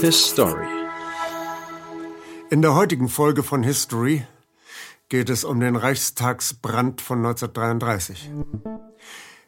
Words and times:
History. 0.00 0.66
In 2.50 2.60
der 2.60 2.74
heutigen 2.74 3.08
Folge 3.08 3.42
von 3.42 3.62
History 3.62 4.26
geht 5.08 5.30
es 5.30 5.44
um 5.44 5.60
den 5.60 5.76
Reichstagsbrand 5.76 7.00
von 7.00 7.18
1933. 7.18 8.30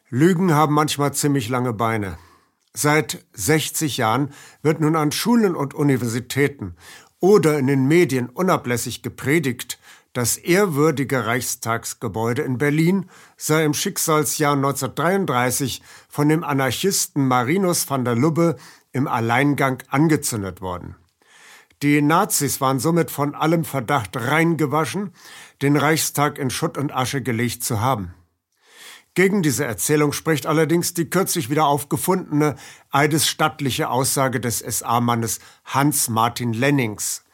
Lügen 0.09 0.55
haben 0.55 0.75
manchmal 0.75 1.13
ziemlich 1.13 1.51
lange 1.51 1.75
Beine. 1.75 2.17
Seit 2.73 3.25
60 3.35 3.99
Jahren 3.99 4.33
wird 4.63 4.81
nun 4.81 4.97
an 4.97 5.13
Schulen 5.13 5.55
und 5.55 5.75
Universitäten 5.75 6.75
oder 7.21 7.59
in 7.59 7.67
den 7.67 7.87
Medien 7.87 8.31
unablässig 8.31 9.03
gepredigt, 9.03 9.79
das 10.15 10.37
ehrwürdige 10.37 11.27
Reichstagsgebäude 11.27 12.43
in 12.43 12.59
Berlin 12.59 13.11
sei 13.37 13.65
im 13.65 13.75
Schicksalsjahr 13.75 14.55
1933 14.55 15.83
von 16.09 16.29
dem 16.29 16.45
Anarchisten 16.45 17.27
Marinus 17.27 17.89
van 17.89 18.05
der 18.05 18.15
Lubbe 18.15 18.57
im 18.93 19.09
Alleingang 19.09 19.83
angezündet 19.89 20.61
worden. 20.61 20.97
Die 21.83 22.01
Nazis 22.01 22.61
waren 22.61 22.79
somit 22.79 23.11
von 23.11 23.35
allem 23.35 23.65
Verdacht 23.65 24.17
reingewaschen, 24.17 25.13
den 25.63 25.77
Reichstag 25.77 26.39
in 26.39 26.51
Schutt 26.51 26.79
und 26.79 26.95
Asche 26.95 27.23
gelegt 27.23 27.65
zu 27.65 27.81
haben. 27.81 28.15
Gegen 29.15 29.43
diese 29.43 29.65
Erzählung 29.67 30.13
spricht 30.13 30.47
allerdings 30.47 30.95
die 30.95 31.11
kürzlich 31.11 31.51
wieder 31.51 31.67
aufgefundene 31.67 32.57
eidesstattliche 32.91 33.91
Aussage 33.91 34.41
des 34.41 34.61
SA-Mannes 34.61 35.41
Hans 35.65 36.09
Martin 36.09 36.55
Lennings. 36.55 37.25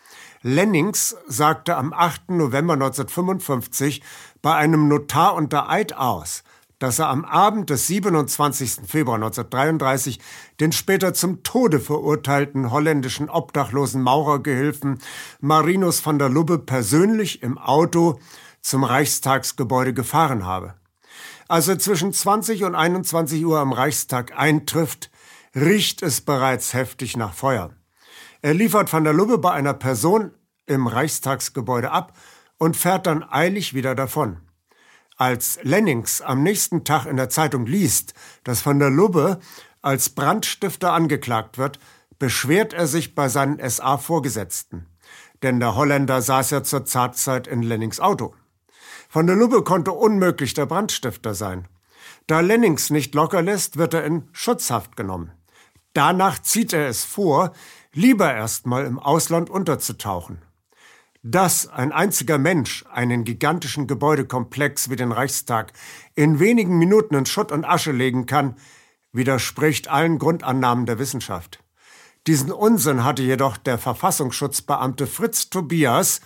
Lennings 0.42 1.16
sagte 1.26 1.76
am 1.76 1.92
8. 1.92 2.30
November 2.30 2.72
1955 2.72 4.02
bei 4.40 4.54
einem 4.54 4.88
Notar 4.88 5.34
unter 5.34 5.68
Eid 5.68 5.94
aus, 5.94 6.42
dass 6.78 6.98
er 6.98 7.08
am 7.08 7.24
Abend 7.24 7.70
des 7.70 7.86
27. 7.88 8.86
Februar 8.86 9.16
1933 9.16 10.20
den 10.60 10.72
später 10.72 11.14
zum 11.14 11.42
Tode 11.42 11.80
verurteilten 11.80 12.70
holländischen 12.70 13.28
obdachlosen 13.28 14.02
Maurergehilfen 14.02 14.98
Marinus 15.40 16.04
van 16.04 16.18
der 16.18 16.28
Lubbe 16.28 16.58
persönlich 16.58 17.42
im 17.42 17.58
Auto 17.58 18.20
zum 18.60 18.84
Reichstagsgebäude 18.84 19.94
gefahren 19.94 20.44
habe. 20.44 20.74
Als 21.48 21.66
er 21.68 21.78
zwischen 21.78 22.12
20 22.12 22.64
und 22.64 22.74
21 22.74 23.44
Uhr 23.44 23.58
am 23.58 23.72
Reichstag 23.72 24.38
eintrifft, 24.38 25.10
riecht 25.54 26.02
es 26.02 26.20
bereits 26.20 26.74
heftig 26.74 27.16
nach 27.16 27.32
Feuer. 27.32 27.70
Er 28.42 28.54
liefert 28.54 28.92
van 28.92 29.04
der 29.04 29.12
Lubbe 29.12 29.38
bei 29.38 29.50
einer 29.50 29.74
Person 29.74 30.32
im 30.66 30.86
Reichstagsgebäude 30.86 31.90
ab 31.90 32.16
und 32.58 32.76
fährt 32.76 33.06
dann 33.06 33.24
eilig 33.28 33.74
wieder 33.74 33.94
davon. 33.94 34.38
Als 35.20 35.58
Lennings 35.62 36.22
am 36.22 36.44
nächsten 36.44 36.84
Tag 36.84 37.04
in 37.06 37.16
der 37.16 37.28
Zeitung 37.28 37.66
liest, 37.66 38.14
dass 38.44 38.64
van 38.64 38.78
der 38.78 38.88
Lubbe 38.88 39.40
als 39.82 40.10
Brandstifter 40.10 40.92
angeklagt 40.92 41.58
wird, 41.58 41.80
beschwert 42.20 42.72
er 42.72 42.86
sich 42.86 43.16
bei 43.16 43.28
seinen 43.28 43.58
SA-Vorgesetzten. 43.58 44.86
Denn 45.42 45.58
der 45.58 45.74
Holländer 45.74 46.22
saß 46.22 46.50
ja 46.50 46.62
zur 46.62 46.84
Zartzeit 46.84 47.48
in 47.48 47.62
Lennings 47.62 47.98
Auto. 47.98 48.32
Van 49.12 49.26
der 49.26 49.34
Lubbe 49.34 49.64
konnte 49.64 49.90
unmöglich 49.90 50.54
der 50.54 50.66
Brandstifter 50.66 51.34
sein. 51.34 51.66
Da 52.28 52.38
Lennings 52.38 52.90
nicht 52.90 53.12
locker 53.16 53.42
lässt, 53.42 53.76
wird 53.76 53.94
er 53.94 54.04
in 54.04 54.28
Schutzhaft 54.30 54.96
genommen. 54.96 55.32
Danach 55.94 56.40
zieht 56.40 56.72
er 56.72 56.86
es 56.86 57.02
vor, 57.02 57.52
lieber 57.92 58.32
erstmal 58.32 58.86
im 58.86 59.00
Ausland 59.00 59.50
unterzutauchen. 59.50 60.42
Dass 61.30 61.68
ein 61.68 61.92
einziger 61.92 62.38
Mensch 62.38 62.86
einen 62.90 63.22
gigantischen 63.22 63.86
Gebäudekomplex 63.86 64.88
wie 64.88 64.96
den 64.96 65.12
Reichstag 65.12 65.74
in 66.14 66.40
wenigen 66.40 66.78
Minuten 66.78 67.14
in 67.14 67.26
Schutt 67.26 67.52
und 67.52 67.66
Asche 67.66 67.92
legen 67.92 68.24
kann, 68.24 68.56
widerspricht 69.12 69.88
allen 69.88 70.18
Grundannahmen 70.18 70.86
der 70.86 70.98
Wissenschaft. 70.98 71.62
Diesen 72.26 72.50
Unsinn 72.50 73.04
hatte 73.04 73.22
jedoch 73.22 73.58
der 73.58 73.76
Verfassungsschutzbeamte 73.76 75.06
Fritz 75.06 75.50
Tobias 75.50 76.22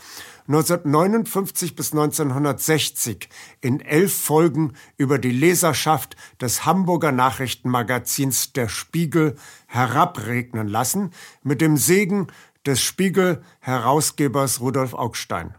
1959 0.47 1.75
bis 1.75 1.93
1960 1.93 3.29
in 3.61 3.81
elf 3.81 4.15
Folgen 4.15 4.73
über 4.97 5.19
die 5.19 5.31
Leserschaft 5.33 6.15
des 6.41 6.65
Hamburger 6.65 7.11
Nachrichtenmagazins 7.11 8.53
Der 8.53 8.69
Spiegel 8.69 9.37
herabregnen 9.67 10.69
lassen, 10.69 11.11
mit 11.43 11.61
dem 11.61 11.77
Segen 11.77 12.29
des 12.67 12.83
Spiegel-Herausgebers 12.83 14.61
Rudolf 14.61 14.95
Augstein. 14.95 15.55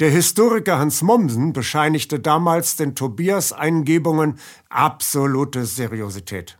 Der 0.00 0.10
Historiker 0.10 0.78
Hans 0.78 1.02
Mommsen 1.02 1.52
bescheinigte 1.52 2.20
damals 2.20 2.76
den 2.76 2.94
Tobias-Eingebungen 2.94 4.38
absolute 4.68 5.64
Seriosität. 5.64 6.58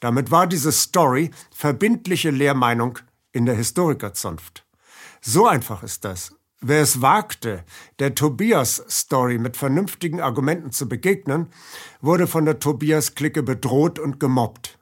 Damit 0.00 0.30
war 0.30 0.46
diese 0.46 0.70
Story 0.70 1.30
verbindliche 1.50 2.30
Lehrmeinung 2.30 2.98
in 3.32 3.46
der 3.46 3.54
Historikerzunft. 3.54 4.66
So 5.22 5.46
einfach 5.46 5.82
ist 5.82 6.04
das. 6.04 6.34
Wer 6.60 6.82
es 6.82 7.00
wagte, 7.00 7.64
der 7.98 8.14
Tobias-Story 8.14 9.38
mit 9.38 9.56
vernünftigen 9.56 10.20
Argumenten 10.20 10.72
zu 10.72 10.88
begegnen, 10.88 11.48
wurde 12.00 12.26
von 12.26 12.44
der 12.44 12.58
Tobias-Clique 12.58 13.42
bedroht 13.42 13.98
und 13.98 14.20
gemobbt. 14.20 14.78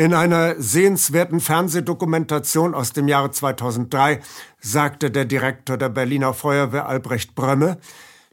In 0.00 0.14
einer 0.14 0.54
sehenswerten 0.58 1.40
Fernsehdokumentation 1.40 2.74
aus 2.74 2.94
dem 2.94 3.06
Jahre 3.06 3.32
2003 3.32 4.20
sagte 4.58 5.10
der 5.10 5.26
Direktor 5.26 5.76
der 5.76 5.90
Berliner 5.90 6.32
Feuerwehr 6.32 6.88
Albrecht 6.88 7.34
Brömme, 7.34 7.76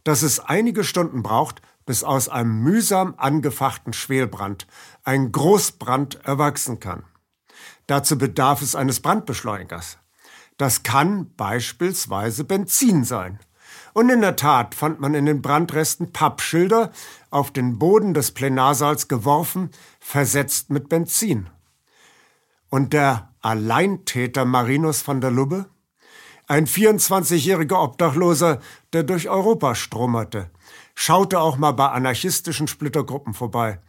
dass 0.06 0.22
es 0.22 0.40
einige 0.40 0.86
Stunden 0.86 1.24
braucht, 1.24 1.62
bis 1.86 2.06
aus 2.06 2.30
einem 2.30 2.64
mühsam 2.64 3.16
angefachten 3.18 3.92
Schwelbrand 3.92 4.66
ein 5.04 5.34
Großbrand 5.34 6.24
erwachsen 6.24 6.80
kann. 6.80 7.04
Dazu 7.86 8.18
bedarf 8.18 8.62
es 8.62 8.74
eines 8.74 9.02
Brandbeschleunigers. 9.02 9.98
Das 10.56 10.84
kann 10.84 11.34
beispielsweise 11.36 12.46
Benzin 12.46 13.04
sein. 13.04 13.40
Und 13.92 14.08
in 14.08 14.22
der 14.22 14.38
Tat 14.38 14.74
fand 14.74 15.02
man 15.02 15.14
in 15.14 15.26
den 15.26 15.42
Brandresten 15.42 16.14
Pappschilder 16.14 16.94
auf 17.30 17.52
den 17.52 17.78
Boden 17.78 18.14
des 18.14 18.32
Plenarsaals 18.32 19.10
geworfen, 19.10 19.70
versetzt 20.00 20.70
mit 20.70 20.88
Benzin. 20.88 21.50
Und 22.70 22.94
der 22.94 23.34
Alleintäter 23.42 24.44
Marinus 24.44 25.08
van 25.08 25.22
der 25.22 25.32
Lubbe? 25.32 25.68
Ein 26.48 26.66
24-jähriger 26.66 27.82
Obdachloser, 27.82 28.60
der 28.94 29.04
durch 29.04 29.30
Europa 29.30 29.76
stromerte, 29.76 30.50
schaute 30.96 31.40
auch 31.40 31.58
mal 31.58 31.72
bei 31.72 31.90
anarchistischen 31.90 32.68
Splittergruppen 32.68 33.34
vorbei, 33.34 33.80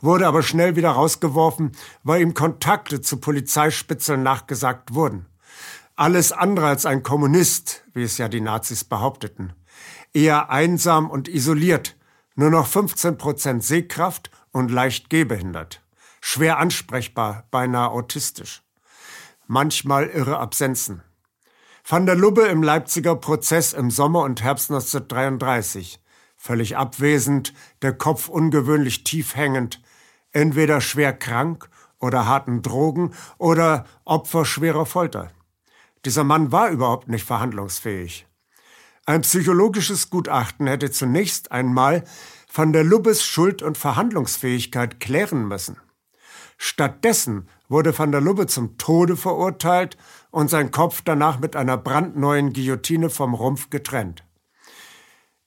wurde 0.00 0.26
aber 0.26 0.42
schnell 0.42 0.76
wieder 0.76 0.90
rausgeworfen, 0.90 1.72
weil 2.02 2.22
ihm 2.22 2.34
Kontakte 2.34 3.00
zu 3.00 3.18
Polizeispitzeln 3.18 4.22
nachgesagt 4.22 4.94
wurden. 4.94 5.26
Alles 5.96 6.30
andere 6.30 6.66
als 6.66 6.86
ein 6.86 7.02
Kommunist, 7.02 7.84
wie 7.92 8.02
es 8.02 8.18
ja 8.18 8.28
die 8.28 8.40
Nazis 8.40 8.84
behaupteten. 8.84 9.52
Eher 10.12 10.50
einsam 10.50 11.10
und 11.10 11.28
isoliert, 11.28 11.96
nur 12.36 12.50
noch 12.50 12.66
15 12.66 13.18
Prozent 13.18 13.64
Sehkraft 13.64 14.30
und 14.52 14.70
leicht 14.70 15.10
gehbehindert. 15.10 15.82
Schwer 16.20 16.58
ansprechbar, 16.58 17.46
beinahe 17.50 17.90
autistisch. 17.90 18.62
Manchmal 19.46 20.08
irre 20.08 20.38
Absenzen. 20.38 21.02
Van 21.88 22.04
der 22.04 22.16
Lubbe 22.16 22.42
im 22.42 22.62
Leipziger 22.62 23.16
Prozess 23.16 23.72
im 23.72 23.90
Sommer 23.90 24.22
und 24.22 24.42
Herbst 24.42 24.70
1933. 24.70 26.02
Völlig 26.36 26.76
abwesend, 26.76 27.54
der 27.82 27.94
Kopf 27.94 28.28
ungewöhnlich 28.28 29.04
tief 29.04 29.34
hängend, 29.34 29.80
entweder 30.32 30.80
schwer 30.80 31.12
krank 31.12 31.70
oder 31.98 32.26
harten 32.26 32.62
Drogen 32.62 33.14
oder 33.38 33.86
Opfer 34.04 34.44
schwerer 34.44 34.86
Folter. 34.86 35.30
Dieser 36.04 36.24
Mann 36.24 36.52
war 36.52 36.68
überhaupt 36.70 37.08
nicht 37.08 37.24
verhandlungsfähig. 37.24 38.26
Ein 39.06 39.22
psychologisches 39.22 40.10
Gutachten 40.10 40.66
hätte 40.66 40.90
zunächst 40.90 41.50
einmal 41.50 42.04
von 42.46 42.74
der 42.74 42.84
Lubbes 42.84 43.24
Schuld 43.24 43.62
und 43.62 43.78
Verhandlungsfähigkeit 43.78 45.00
klären 45.00 45.48
müssen. 45.48 45.78
Stattdessen 46.58 47.48
wurde 47.68 47.96
van 47.96 48.10
der 48.10 48.20
Lubbe 48.20 48.48
zum 48.48 48.76
Tode 48.78 49.16
verurteilt 49.16 49.96
und 50.30 50.50
sein 50.50 50.72
Kopf 50.72 51.02
danach 51.04 51.38
mit 51.38 51.54
einer 51.54 51.76
brandneuen 51.76 52.52
Guillotine 52.52 53.10
vom 53.10 53.34
Rumpf 53.34 53.70
getrennt. 53.70 54.24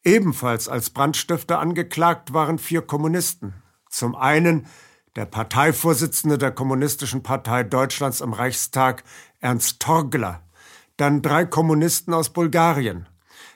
Ebenfalls 0.03 0.68
als 0.68 0.89
Brandstifter 0.89 1.59
angeklagt 1.59 2.33
waren 2.33 2.57
vier 2.57 2.81
Kommunisten. 2.81 3.53
Zum 3.89 4.15
einen 4.15 4.65
der 5.18 5.25
Parteivorsitzende 5.25 6.38
der 6.38 6.51
Kommunistischen 6.51 7.21
Partei 7.21 7.63
Deutschlands 7.63 8.21
im 8.21 8.31
Reichstag, 8.31 9.03
Ernst 9.41 9.81
Torgler, 9.81 10.41
dann 10.95 11.21
drei 11.21 11.45
Kommunisten 11.45 12.13
aus 12.13 12.30
Bulgarien, 12.30 13.07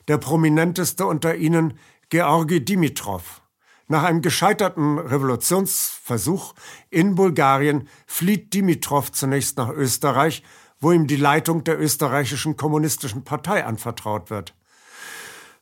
der 0.10 0.18
prominenteste 0.18 1.06
unter 1.06 1.36
ihnen 1.36 1.80
Georgi 2.10 2.64
Dimitrov. 2.64 3.42
Nach 3.88 4.04
einem 4.04 4.22
gescheiterten 4.22 4.98
Revolutionsversuch 4.98 6.56
in 6.90 7.14
Bulgarien 7.16 7.88
flieht 8.08 8.54
Dimitrov 8.54 9.12
zunächst 9.12 9.58
nach 9.58 9.70
Österreich, 9.70 10.44
wo 10.80 10.92
ihm 10.92 11.06
die 11.06 11.16
Leitung 11.16 11.64
der 11.64 11.80
österreichischen 11.80 12.58
kommunistischen 12.58 13.24
Partei 13.24 13.64
anvertraut 13.64 14.30
wird. 14.32 14.56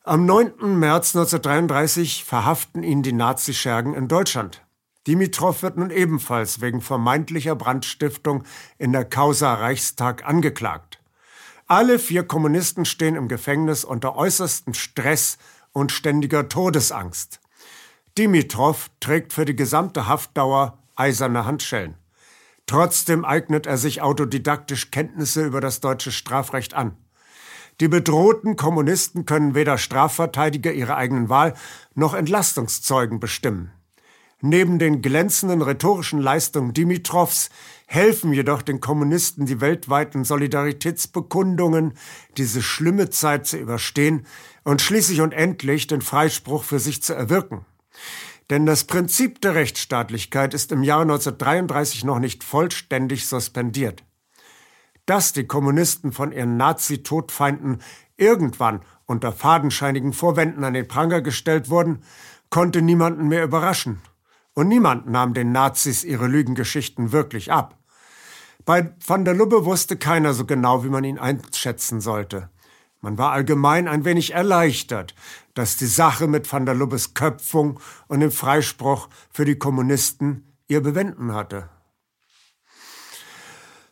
Am 0.05 0.25
9. 0.25 0.79
März 0.79 1.15
1933 1.15 2.23
verhaften 2.23 2.83
ihn 2.83 3.03
die 3.03 3.13
Nazischergen 3.13 3.93
in 3.93 4.07
Deutschland. 4.07 4.65
Dimitrov 5.05 5.61
wird 5.61 5.77
nun 5.77 5.89
ebenfalls 5.89 6.61
wegen 6.61 6.81
vermeintlicher 6.81 7.55
Brandstiftung 7.55 8.43
in 8.77 8.93
der 8.93 9.03
Causa 9.03 9.53
Reichstag 9.53 10.25
angeklagt. 10.25 10.99
Alle 11.67 11.99
vier 11.99 12.23
Kommunisten 12.23 12.85
stehen 12.85 13.15
im 13.15 13.27
Gefängnis 13.27 13.83
unter 13.83 14.15
äußerstem 14.15 14.73
Stress 14.73 15.37
und 15.71 15.91
ständiger 15.91 16.47
Todesangst. 16.47 17.39
Dimitrov 18.17 18.91
trägt 18.99 19.33
für 19.33 19.43
die 19.43 19.55
gesamte 19.55 20.07
Haftdauer 20.07 20.77
eiserne 20.95 21.45
Handschellen. 21.45 21.95
Trotzdem 22.67 23.25
eignet 23.25 23.65
er 23.65 23.77
sich 23.77 24.01
autodidaktisch 24.03 24.91
Kenntnisse 24.91 25.43
über 25.43 25.61
das 25.61 25.81
deutsche 25.81 26.11
Strafrecht 26.11 26.75
an. 26.75 26.95
Die 27.79 27.87
bedrohten 27.87 28.55
Kommunisten 28.55 29.25
können 29.25 29.55
weder 29.55 29.79
Strafverteidiger 29.79 30.71
ihrer 30.71 30.95
eigenen 30.95 31.29
Wahl 31.29 31.55
noch 31.95 32.13
Entlastungszeugen 32.13 33.19
bestimmen. 33.19 33.71
Neben 34.41 34.77
den 34.77 35.01
glänzenden 35.01 35.61
rhetorischen 35.61 36.19
Leistungen 36.21 36.73
Dimitrovs 36.73 37.49
helfen 37.87 38.31
jedoch 38.31 38.61
den 38.61 38.79
Kommunisten 38.79 39.47
die 39.47 39.59
weltweiten 39.59 40.23
Solidaritätsbekundungen, 40.23 41.93
diese 42.37 42.61
schlimme 42.61 43.09
Zeit 43.09 43.47
zu 43.47 43.57
überstehen 43.57 44.27
und 44.63 44.81
schließlich 44.81 45.21
und 45.21 45.33
endlich 45.33 45.87
den 45.87 46.01
Freispruch 46.01 46.63
für 46.63 46.79
sich 46.79 47.01
zu 47.01 47.13
erwirken. 47.13 47.65
Denn 48.49 48.65
das 48.65 48.83
Prinzip 48.83 49.41
der 49.41 49.55
Rechtsstaatlichkeit 49.55 50.53
ist 50.53 50.71
im 50.71 50.83
Jahre 50.83 51.03
1933 51.03 52.03
noch 52.03 52.19
nicht 52.19 52.43
vollständig 52.43 53.27
suspendiert. 53.27 54.03
Dass 55.05 55.33
die 55.33 55.47
Kommunisten 55.47 56.11
von 56.11 56.31
ihren 56.31 56.57
Nazi-Todfeinden 56.57 57.81
irgendwann 58.17 58.81
unter 59.05 59.31
fadenscheinigen 59.31 60.13
Vorwänden 60.13 60.63
an 60.63 60.73
den 60.73 60.87
Pranger 60.87 61.21
gestellt 61.21 61.69
wurden, 61.69 62.03
konnte 62.49 62.81
niemanden 62.81 63.27
mehr 63.27 63.43
überraschen. 63.43 64.01
Und 64.53 64.67
niemand 64.67 65.09
nahm 65.09 65.33
den 65.33 65.51
Nazis 65.51 66.03
ihre 66.03 66.27
Lügengeschichten 66.27 67.11
wirklich 67.11 67.51
ab. 67.51 67.77
Bei 68.65 68.93
van 69.05 69.25
der 69.25 69.33
Lubbe 69.33 69.65
wusste 69.65 69.97
keiner 69.97 70.33
so 70.33 70.45
genau, 70.45 70.83
wie 70.83 70.89
man 70.89 71.03
ihn 71.03 71.19
einschätzen 71.19 71.99
sollte. 71.99 72.49
Man 73.03 73.17
war 73.17 73.33
allgemein 73.33 73.89
ein 73.89 74.05
wenig 74.05 74.33
erleichtert, 74.33 75.13
dass 75.55 75.75
die 75.75 75.87
Sache 75.87 76.25
mit 76.25 76.49
van 76.49 76.65
der 76.65 76.73
Lubbes 76.73 77.13
Köpfung 77.13 77.81
und 78.07 78.21
dem 78.21 78.31
Freispruch 78.31 79.09
für 79.29 79.43
die 79.43 79.57
Kommunisten 79.57 80.55
ihr 80.69 80.81
Bewenden 80.81 81.33
hatte. 81.33 81.67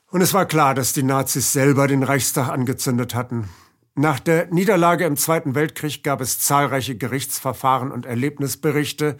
Und 0.07 0.21
es 0.21 0.33
war 0.33 0.45
klar, 0.45 0.75
dass 0.75 0.93
die 0.93 1.03
Nazis 1.03 1.51
selber 1.51 1.89
den 1.89 2.03
Reichstag 2.03 2.47
angezündet 2.47 3.13
hatten. 3.13 3.49
Nach 3.95 4.17
der 4.17 4.47
Niederlage 4.47 5.03
im 5.03 5.17
Zweiten 5.17 5.55
Weltkrieg 5.55 6.05
gab 6.05 6.21
es 6.21 6.39
zahlreiche 6.39 6.95
Gerichtsverfahren 6.95 7.91
und 7.91 8.05
Erlebnisberichte, 8.05 9.17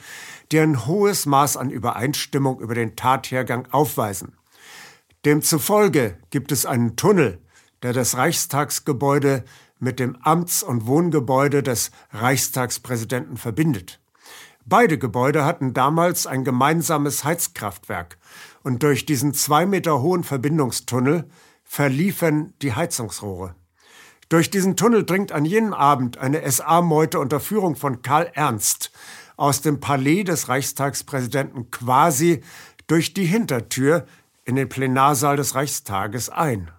die 0.54 0.60
ein 0.62 0.86
hohes 0.86 1.26
Maß 1.26 1.58
an 1.58 1.70
Übereinstimmung 1.70 2.62
über 2.62 2.76
den 2.76 2.96
Tathergang 2.96 3.68
aufweisen. 3.72 4.38
Demzufolge 5.26 6.18
gibt 6.30 6.54
es 6.54 6.66
einen 6.66 6.96
Tunnel, 6.96 7.42
der 7.84 7.92
das 7.92 8.16
Reichstagsgebäude 8.16 9.44
mit 9.82 10.00
dem 10.00 10.16
Amts- 10.22 10.64
und 10.64 10.86
Wohngebäude 10.86 11.64
des 11.64 11.92
Reichstagspräsidenten 12.12 13.36
verbindet. 13.36 14.00
Beide 14.64 14.98
Gebäude 14.98 15.44
hatten 15.44 15.74
damals 15.74 16.28
ein 16.28 16.44
gemeinsames 16.44 17.24
Heizkraftwerk 17.24 18.18
und 18.64 18.84
durch 18.84 19.06
diesen 19.06 19.34
zwei 19.34 19.66
Meter 19.66 20.02
hohen 20.02 20.24
Verbindungstunnel 20.24 21.28
verliefen 21.64 22.54
die 22.62 22.74
Heizungsrohre. 22.74 23.56
Durch 24.30 24.50
diesen 24.52 24.78
Tunnel 24.78 25.04
dringt 25.04 25.32
an 25.32 25.46
jenem 25.46 25.74
Abend 25.74 26.18
eine 26.20 26.50
SA-Meute 26.50 27.20
unter 27.20 27.40
Führung 27.40 27.76
von 27.76 28.02
Karl 28.02 28.30
Ernst 28.34 28.92
aus 29.36 29.62
dem 29.62 29.80
Palais 29.80 30.24
des 30.24 30.48
Reichstagspräsidenten 30.48 31.72
quasi 31.72 32.42
durch 32.86 33.14
die 33.14 33.26
Hintertür 33.26 34.06
in 34.46 34.56
den 34.56 34.70
Plenarsaal 34.70 35.38
des 35.38 35.56
Reichstages 35.56 36.30
ein. 36.30 36.72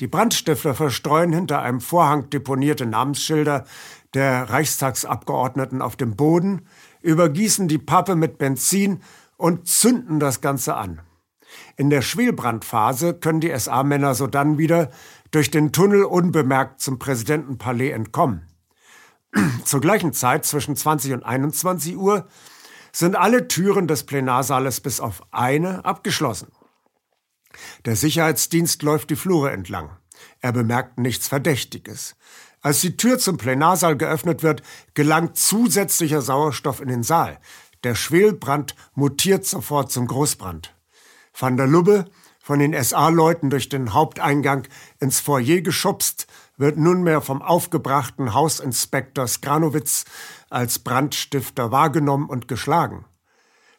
Die 0.00 0.06
Brandstifter 0.06 0.74
verstreuen 0.74 1.32
hinter 1.32 1.60
einem 1.60 1.82
Vorhang 1.82 2.30
deponierte 2.30 2.86
Namensschilder 2.86 3.66
der 4.14 4.48
Reichstagsabgeordneten 4.48 5.82
auf 5.82 5.94
dem 5.94 6.16
Boden, 6.16 6.66
übergießen 7.02 7.68
die 7.68 7.78
Pappe 7.78 8.16
mit 8.16 8.38
Benzin 8.38 9.02
und 9.36 9.68
zünden 9.68 10.18
das 10.18 10.40
Ganze 10.40 10.74
an. 10.74 11.02
In 11.76 11.90
der 11.90 12.00
Schwelbrandphase 12.00 13.12
können 13.12 13.40
die 13.40 13.56
SA-Männer 13.56 14.14
sodann 14.14 14.56
wieder 14.56 14.90
durch 15.32 15.50
den 15.50 15.70
Tunnel 15.70 16.04
unbemerkt 16.04 16.80
zum 16.80 16.98
Präsidentenpalais 16.98 17.92
entkommen. 17.92 18.46
Zur 19.64 19.80
gleichen 19.80 20.12
Zeit, 20.12 20.46
zwischen 20.46 20.76
20 20.76 21.12
und 21.12 21.24
21 21.24 21.96
Uhr, 21.96 22.26
sind 22.92 23.16
alle 23.16 23.48
Türen 23.48 23.86
des 23.86 24.04
Plenarsaales 24.04 24.80
bis 24.80 24.98
auf 24.98 25.22
eine 25.30 25.84
abgeschlossen. 25.84 26.48
Der 27.84 27.96
Sicherheitsdienst 27.96 28.82
läuft 28.82 29.10
die 29.10 29.16
Flure 29.16 29.50
entlang. 29.50 29.90
Er 30.40 30.52
bemerkt 30.52 30.98
nichts 30.98 31.28
Verdächtiges. 31.28 32.16
Als 32.62 32.80
die 32.80 32.96
Tür 32.96 33.18
zum 33.18 33.38
Plenarsaal 33.38 33.96
geöffnet 33.96 34.42
wird, 34.42 34.62
gelangt 34.94 35.36
zusätzlicher 35.36 36.20
Sauerstoff 36.20 36.80
in 36.80 36.88
den 36.88 37.02
Saal. 37.02 37.38
Der 37.84 37.94
Schwelbrand 37.94 38.74
mutiert 38.94 39.46
sofort 39.46 39.90
zum 39.90 40.06
Großbrand. 40.06 40.74
Van 41.32 41.56
der 41.56 41.66
Lubbe, 41.66 42.04
von 42.42 42.58
den 42.58 42.74
SA-Leuten 42.82 43.48
durch 43.48 43.68
den 43.68 43.94
Haupteingang 43.94 44.66
ins 44.98 45.20
Foyer 45.20 45.62
geschubst, 45.62 46.26
wird 46.56 46.76
nunmehr 46.76 47.22
vom 47.22 47.40
aufgebrachten 47.40 48.34
Hausinspektor 48.34 49.26
Skranowitz 49.26 50.04
als 50.50 50.78
Brandstifter 50.80 51.70
wahrgenommen 51.70 52.28
und 52.28 52.48
geschlagen. 52.48 53.06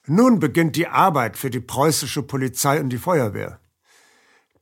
Nun 0.08 0.40
beginnt 0.40 0.76
die 0.76 0.88
Arbeit 0.88 1.38
für 1.38 1.50
die 1.50 1.60
preußische 1.60 2.24
Polizei 2.24 2.80
und 2.80 2.90
die 2.90 2.98
Feuerwehr. 2.98 3.60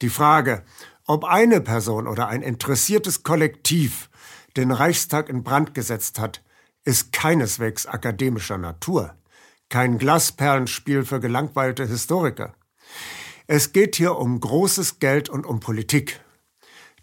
Die 0.01 0.09
Frage, 0.09 0.63
ob 1.05 1.23
eine 1.23 1.61
Person 1.61 2.07
oder 2.07 2.27
ein 2.27 2.41
interessiertes 2.41 3.23
Kollektiv 3.23 4.09
den 4.57 4.71
Reichstag 4.71 5.29
in 5.29 5.43
Brand 5.43 5.73
gesetzt 5.73 6.19
hat, 6.19 6.43
ist 6.83 7.13
keineswegs 7.13 7.85
akademischer 7.85 8.57
Natur, 8.57 9.15
kein 9.69 9.97
Glasperlenspiel 9.97 11.05
für 11.05 11.19
gelangweilte 11.19 11.85
Historiker. 11.85 12.53
Es 13.47 13.71
geht 13.71 13.95
hier 13.95 14.17
um 14.17 14.39
großes 14.39 14.99
Geld 14.99 15.29
und 15.29 15.45
um 15.45 15.59
Politik. 15.59 16.19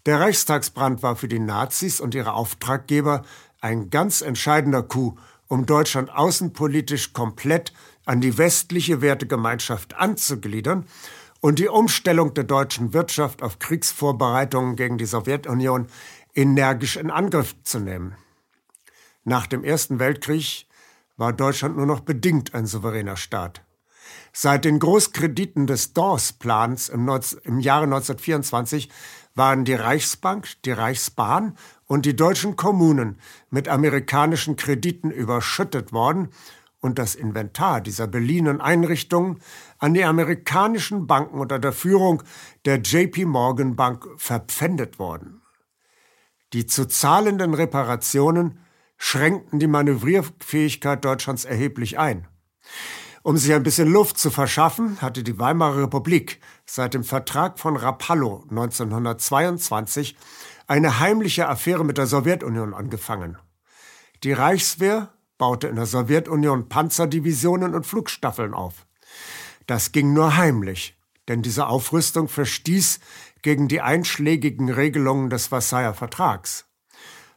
Der 0.05 0.19
Reichstagsbrand 0.19 1.03
war 1.03 1.15
für 1.15 1.27
die 1.27 1.39
Nazis 1.39 1.99
und 1.99 2.15
ihre 2.15 2.33
Auftraggeber 2.33 3.23
ein 3.61 3.89
ganz 3.89 4.21
entscheidender 4.21 4.83
Coup, 4.83 5.19
um 5.47 5.65
Deutschland 5.65 6.09
außenpolitisch 6.13 7.13
komplett 7.13 7.73
an 8.07 8.21
die 8.21 8.37
westliche 8.37 9.01
Wertegemeinschaft 9.01 9.95
anzugliedern 9.95 10.85
und 11.41 11.59
die 11.59 11.67
Umstellung 11.67 12.33
der 12.33 12.45
deutschen 12.45 12.93
Wirtschaft 12.93 13.43
auf 13.43 13.59
Kriegsvorbereitungen 13.59 14.75
gegen 14.75 14.97
die 14.97 15.05
Sowjetunion 15.05 15.87
energisch 16.33 16.95
in 16.95 17.11
Angriff 17.11 17.55
zu 17.63 17.79
nehmen. 17.79 18.15
Nach 19.25 19.45
dem 19.45 19.63
Ersten 19.63 19.99
Weltkrieg 19.99 20.67
war 21.17 21.33
Deutschland 21.33 21.75
nur 21.75 21.85
noch 21.85 21.99
bedingt 21.99 22.53
ein 22.53 22.65
souveräner 22.65 23.17
Staat. 23.17 23.61
Seit 24.31 24.63
den 24.63 24.79
Großkrediten 24.79 25.67
des 25.67 25.93
Dawes-Plans 25.93 26.89
im, 26.89 27.09
im 27.43 27.59
Jahre 27.59 27.83
1924 27.83 28.89
waren 29.35 29.65
die 29.65 29.73
Reichsbank, 29.73 30.47
die 30.63 30.71
Reichsbahn 30.71 31.57
und 31.85 32.05
die 32.05 32.15
deutschen 32.15 32.55
Kommunen 32.55 33.19
mit 33.49 33.67
amerikanischen 33.67 34.55
Krediten 34.55 35.11
überschüttet 35.11 35.91
worden 35.91 36.29
und 36.79 36.99
das 36.99 37.15
Inventar 37.15 37.81
dieser 37.81 38.07
beliehenen 38.07 38.61
Einrichtungen 38.61 39.39
an 39.79 39.93
die 39.93 40.03
amerikanischen 40.03 41.07
Banken 41.07 41.39
unter 41.39 41.59
der 41.59 41.73
Führung 41.73 42.23
der 42.65 42.77
JP 42.77 43.25
Morgan 43.25 43.75
Bank 43.75 44.07
verpfändet 44.17 44.99
worden. 44.99 45.41
Die 46.53 46.65
zu 46.65 46.85
zahlenden 46.85 47.53
Reparationen 47.53 48.59
schränkten 48.97 49.59
die 49.59 49.67
Manövrierfähigkeit 49.67 51.03
Deutschlands 51.03 51.45
erheblich 51.45 51.99
ein. 51.99 52.27
Um 53.23 53.37
sich 53.37 53.53
ein 53.53 53.63
bisschen 53.63 53.91
Luft 53.91 54.17
zu 54.17 54.29
verschaffen, 54.29 55.01
hatte 55.01 55.23
die 55.23 55.37
Weimarer 55.37 55.83
Republik 55.83 56.39
seit 56.65 56.93
dem 56.93 57.03
Vertrag 57.03 57.59
von 57.59 57.75
Rapallo 57.75 58.45
1922 58.49 60.15
eine 60.67 60.99
heimliche 60.99 61.49
Affäre 61.49 61.83
mit 61.83 61.97
der 61.97 62.07
Sowjetunion 62.07 62.73
angefangen. 62.73 63.37
Die 64.23 64.31
Reichswehr 64.31 65.13
baute 65.37 65.67
in 65.67 65.75
der 65.75 65.85
Sowjetunion 65.85 66.69
Panzerdivisionen 66.69 67.75
und 67.75 67.85
Flugstaffeln 67.85 68.53
auf. 68.53 68.85
Das 69.65 69.91
ging 69.91 70.13
nur 70.13 70.37
heimlich, 70.37 70.97
denn 71.27 71.41
diese 71.41 71.67
Aufrüstung 71.67 72.27
verstieß 72.27 72.99
gegen 73.41 73.67
die 73.67 73.81
einschlägigen 73.81 74.69
Regelungen 74.69 75.29
des 75.29 75.47
Versailler 75.47 75.93
Vertrags. 75.93 76.65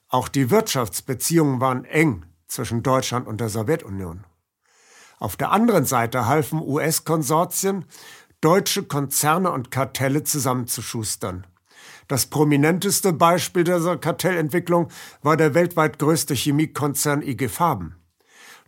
Auch 0.09 0.28
die 0.28 0.50
Wirtschaftsbeziehungen 0.50 1.61
waren 1.61 1.85
eng 1.85 2.25
zwischen 2.49 2.83
Deutschland 2.83 3.26
und 3.26 3.40
der 3.40 3.49
Sowjetunion. 3.49 4.25
Auf 5.19 5.37
der 5.37 5.52
anderen 5.52 5.85
Seite 5.85 6.26
halfen 6.26 6.61
US-Konsortien, 6.62 7.85
deutsche 8.40 8.85
Konzerne 8.85 9.52
und 9.52 9.71
Kartelle 9.71 10.25
zusammenzuschustern. 10.25 11.47
Das 12.11 12.26
prominenteste 12.26 13.12
Beispiel 13.12 13.62
dieser 13.62 13.97
Kartellentwicklung 13.97 14.88
war 15.23 15.37
der 15.37 15.55
weltweit 15.55 16.00
größte 16.00 16.35
Chemiekonzern 16.35 17.23
IG 17.23 17.47
Farben. 17.47 17.95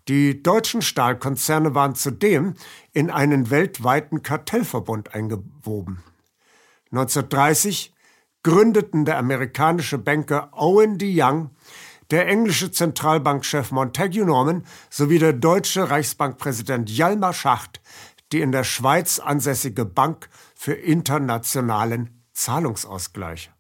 Die 0.07 0.45
deutschen 0.45 0.81
Stahlkonzerne 0.81 1.75
waren 1.75 1.97
zudem 1.97 2.55
in 2.93 3.11
einen 3.11 3.51
weltweiten 3.51 4.23
Kartellverbund 4.23 5.17
eingewoben. 5.17 6.05
1930 6.93 7.93
gründeten 8.45 9.05
der 9.05 9.19
amerikanische 9.19 9.99
Banker 9.99 10.51
Owen 10.53 10.99
D. 10.99 11.13
Young, 11.21 11.51
der 12.13 12.29
englische 12.29 12.71
Zentralbankchef 12.71 13.73
Montague 13.73 14.25
Norman 14.25 14.65
sowie 14.89 15.19
der 15.19 15.33
deutsche 15.33 15.91
Reichsbankpräsident 15.91 16.89
Hjalmar 16.89 17.33
Schacht 17.33 17.81
die 18.31 18.41
in 18.41 18.53
der 18.53 18.65
Schweiz 18.65 19.19
ansässige 19.19 19.85
Bank 19.85 20.31
für 20.55 20.73
internationalen 20.73 22.22
Zahlungsausgleich. 22.33 23.51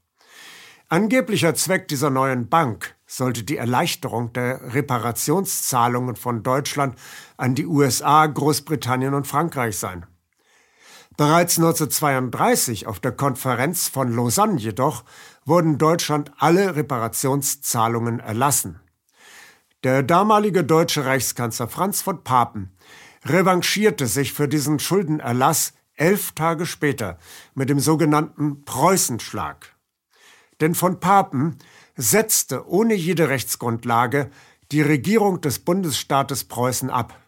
Angeblicher 0.88 1.54
Zweck 1.54 1.88
dieser 1.88 2.10
neuen 2.10 2.48
Bank 2.48 2.94
sollte 3.06 3.44
die 3.44 3.56
Erleichterung 3.56 4.32
der 4.34 4.74
Reparationszahlungen 4.74 6.16
von 6.16 6.42
Deutschland 6.42 6.98
an 7.36 7.54
die 7.54 7.66
USA, 7.66 8.26
Großbritannien 8.26 9.14
und 9.14 9.26
Frankreich 9.26 9.78
sein. 9.78 10.06
Bereits 11.16 11.58
1932 11.58 12.86
auf 12.86 13.00
der 13.00 13.12
Konferenz 13.12 13.88
von 13.88 14.14
Lausanne 14.14 14.58
jedoch 14.58 15.04
wurden 15.44 15.78
Deutschland 15.78 16.32
alle 16.38 16.76
Reparationszahlungen 16.76 18.20
erlassen. 18.20 18.80
Der 19.84 20.02
damalige 20.02 20.64
deutsche 20.64 21.04
Reichskanzler 21.04 21.68
Franz 21.68 22.02
von 22.02 22.22
Papen 22.22 22.76
revanchierte 23.24 24.06
sich 24.06 24.32
für 24.32 24.48
diesen 24.48 24.78
Schuldenerlass 24.78 25.74
elf 25.96 26.32
Tage 26.32 26.66
später 26.66 27.18
mit 27.54 27.68
dem 27.68 27.80
sogenannten 27.80 28.64
Preußenschlag. 28.64 29.74
Denn 30.60 30.74
von 30.74 31.00
Papen 31.00 31.58
setzte 31.96 32.68
ohne 32.68 32.94
jede 32.94 33.28
Rechtsgrundlage 33.28 34.30
die 34.70 34.82
Regierung 34.82 35.40
des 35.40 35.58
Bundesstaates 35.58 36.44
Preußen 36.44 36.90
ab. 36.90 37.18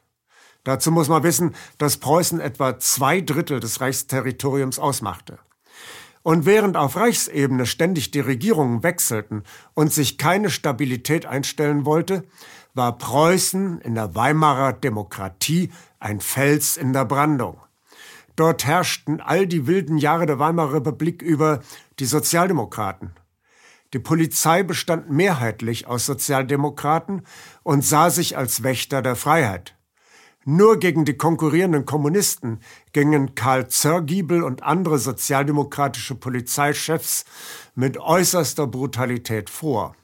Dazu 0.65 0.91
muss 0.91 1.09
man 1.09 1.23
wissen, 1.23 1.55
dass 1.77 1.99
Preußen 1.99 2.41
etwa 2.41 2.79
zwei 2.79 3.21
Drittel 3.21 3.61
des 3.61 3.81
Reichsterritoriums 3.81 4.79
ausmachte. 4.79 5.39
Und 6.23 6.47
während 6.47 6.79
auf 6.79 6.97
Reichsebene 6.97 7.67
ständig 7.67 8.11
die 8.11 8.21
Regierungen 8.21 8.83
wechselten 8.83 9.43
und 9.75 9.93
sich 9.93 10.17
keine 10.17 10.49
Stabilität 10.49 11.27
einstellen 11.27 11.85
wollte, 11.85 12.25
war 12.73 12.97
Preußen 12.97 13.83
in 13.83 13.95
der 13.95 14.15
Weimarer 14.15 14.73
Demokratie 14.73 15.71
ein 16.01 16.21
Fels 16.21 16.79
in 16.79 16.95
der 16.95 17.05
Brandung. 17.05 17.61
Dort 18.37 18.65
herrschten 18.65 19.21
all 19.21 19.47
die 19.47 19.67
wilden 19.67 19.99
Jahre 19.99 20.27
der 20.27 20.39
Weimarer 20.39 20.75
Republik 20.75 21.23
über 21.23 21.61
die 21.99 22.07
Sozialdemokraten. 22.07 23.13
Die 23.93 24.01
Polizei 24.01 24.65
bestand 24.65 25.09
mehrheitlich 25.09 25.87
aus 25.87 26.05
Sozialdemokraten 26.05 27.23
und 27.63 27.85
sah 27.85 28.11
sich 28.11 28.37
als 28.37 28.65
Wächter 28.65 29.03
der 29.03 29.15
Freiheit. 29.15 29.77
Nur 30.45 30.79
gegen 30.79 31.05
die 31.05 31.17
konkurrierenden 31.17 31.87
Kommunisten 31.87 32.61
gingen 32.93 33.35
Karl 33.35 33.69
Zörgiebel 33.69 34.43
und 34.43 34.63
andere 34.63 34.99
sozialdemokratische 34.99 36.17
Polizeichefs 36.17 37.25
mit 37.75 37.99
äußerster 37.99 38.67
Brutalität 38.67 39.49
vor. 39.49 39.95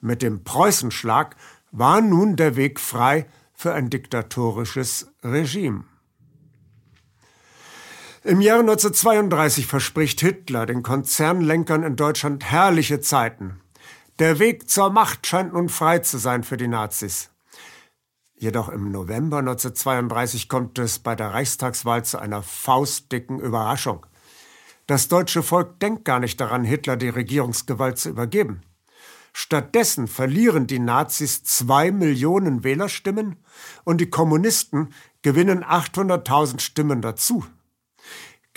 Mit 0.00 0.22
dem 0.22 0.44
Preußenschlag 0.44 1.34
war 1.72 2.00
nun 2.00 2.36
der 2.36 2.54
Weg 2.54 2.78
frei 2.78 3.26
für 3.52 3.72
ein 3.72 3.90
diktatorisches 3.90 5.10
Regime. 5.24 5.84
Im 8.28 8.42
Jahre 8.42 8.60
1932 8.60 9.66
verspricht 9.66 10.20
Hitler 10.20 10.66
den 10.66 10.82
Konzernlenkern 10.82 11.82
in 11.82 11.96
Deutschland 11.96 12.44
herrliche 12.44 13.00
Zeiten. 13.00 13.62
Der 14.18 14.38
Weg 14.38 14.68
zur 14.68 14.90
Macht 14.90 15.26
scheint 15.26 15.54
nun 15.54 15.70
frei 15.70 16.00
zu 16.00 16.18
sein 16.18 16.44
für 16.44 16.58
die 16.58 16.68
Nazis. 16.68 17.30
Jedoch 18.34 18.68
im 18.68 18.92
November 18.92 19.38
1932 19.38 20.50
kommt 20.50 20.78
es 20.78 20.98
bei 20.98 21.16
der 21.16 21.32
Reichstagswahl 21.32 22.04
zu 22.04 22.18
einer 22.18 22.42
faustdicken 22.42 23.40
Überraschung. 23.40 24.04
Das 24.86 25.08
deutsche 25.08 25.42
Volk 25.42 25.80
denkt 25.80 26.04
gar 26.04 26.20
nicht 26.20 26.38
daran, 26.38 26.64
Hitler 26.64 26.98
die 26.98 27.08
Regierungsgewalt 27.08 27.96
zu 27.96 28.10
übergeben. 28.10 28.60
Stattdessen 29.32 30.06
verlieren 30.06 30.66
die 30.66 30.80
Nazis 30.80 31.44
zwei 31.44 31.90
Millionen 31.90 32.62
Wählerstimmen 32.62 33.36
und 33.84 34.02
die 34.02 34.10
Kommunisten 34.10 34.92
gewinnen 35.22 35.64
800.000 35.64 36.60
Stimmen 36.60 37.00
dazu. 37.00 37.46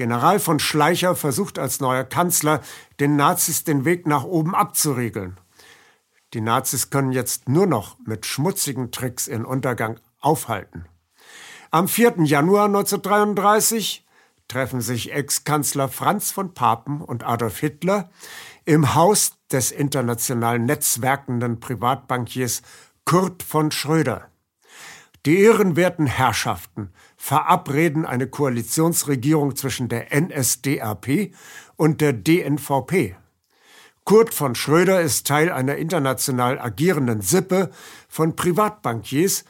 General 0.01 0.39
von 0.39 0.57
Schleicher 0.57 1.15
versucht 1.15 1.59
als 1.59 1.79
neuer 1.79 2.03
Kanzler, 2.03 2.61
den 2.99 3.17
Nazis 3.17 3.65
den 3.65 3.85
Weg 3.85 4.07
nach 4.07 4.23
oben 4.23 4.55
abzuriegeln. 4.55 5.37
Die 6.33 6.41
Nazis 6.41 6.89
können 6.89 7.11
jetzt 7.11 7.47
nur 7.47 7.67
noch 7.67 7.99
mit 8.03 8.25
schmutzigen 8.25 8.91
Tricks 8.91 9.27
ihren 9.27 9.45
Untergang 9.45 9.99
aufhalten. 10.19 10.85
Am 11.69 11.87
4. 11.87 12.15
Januar 12.23 12.65
1933 12.65 14.03
treffen 14.47 14.81
sich 14.81 15.13
Ex-Kanzler 15.13 15.87
Franz 15.87 16.31
von 16.31 16.55
Papen 16.55 17.01
und 17.01 17.23
Adolf 17.23 17.59
Hitler 17.59 18.09
im 18.65 18.95
Haus 18.95 19.33
des 19.51 19.71
international 19.71 20.57
netzwerkenden 20.57 21.59
Privatbankiers 21.59 22.63
Kurt 23.05 23.43
von 23.43 23.69
Schröder. 23.69 24.30
Die 25.27 25.39
ehrenwerten 25.41 26.07
Herrschaften 26.07 26.91
verabreden 27.15 28.07
eine 28.07 28.25
Koalitionsregierung 28.25 29.55
zwischen 29.55 29.87
der 29.87 30.07
NSDAP 30.19 31.31
und 31.75 32.01
der 32.01 32.13
DNVP. 32.13 33.15
Kurt 34.03 34.33
von 34.33 34.55
Schröder 34.55 34.99
ist 34.99 35.27
Teil 35.27 35.51
einer 35.51 35.75
international 35.75 36.59
agierenden 36.59 37.21
Sippe 37.21 37.69
von 38.09 38.35
Privatbankiers, 38.35 39.45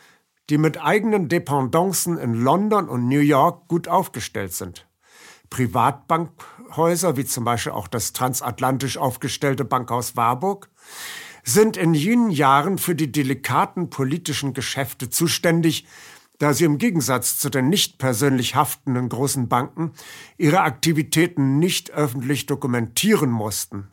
die 0.49 0.57
mit 0.57 0.83
eigenen 0.83 1.29
Dependancen 1.29 2.17
in 2.17 2.33
London 2.33 2.89
und 2.89 3.07
New 3.07 3.21
York 3.21 3.69
gut 3.69 3.87
aufgestellt 3.87 4.53
sind. 4.53 4.85
Privatbankhäuser, 5.49 7.15
wie 7.15 7.25
zum 7.25 7.45
Beispiel 7.45 7.71
auch 7.71 7.87
das 7.87 8.11
transatlantisch 8.11 8.97
aufgestellte 8.97 9.63
Bankhaus 9.63 10.17
Warburg, 10.17 10.69
sind 11.43 11.77
in 11.77 11.93
jenen 11.93 12.31
Jahren 12.31 12.77
für 12.77 12.95
die 12.95 13.11
delikaten 13.11 13.89
politischen 13.89 14.53
Geschäfte 14.53 15.09
zuständig, 15.09 15.87
da 16.39 16.53
sie 16.53 16.65
im 16.65 16.77
Gegensatz 16.77 17.37
zu 17.37 17.49
den 17.49 17.69
nicht 17.69 17.97
persönlich 17.97 18.55
haftenden 18.55 19.09
großen 19.09 19.47
Banken 19.47 19.91
ihre 20.37 20.61
Aktivitäten 20.61 21.59
nicht 21.59 21.91
öffentlich 21.91 22.45
dokumentieren 22.47 23.29
mussten. 23.29 23.87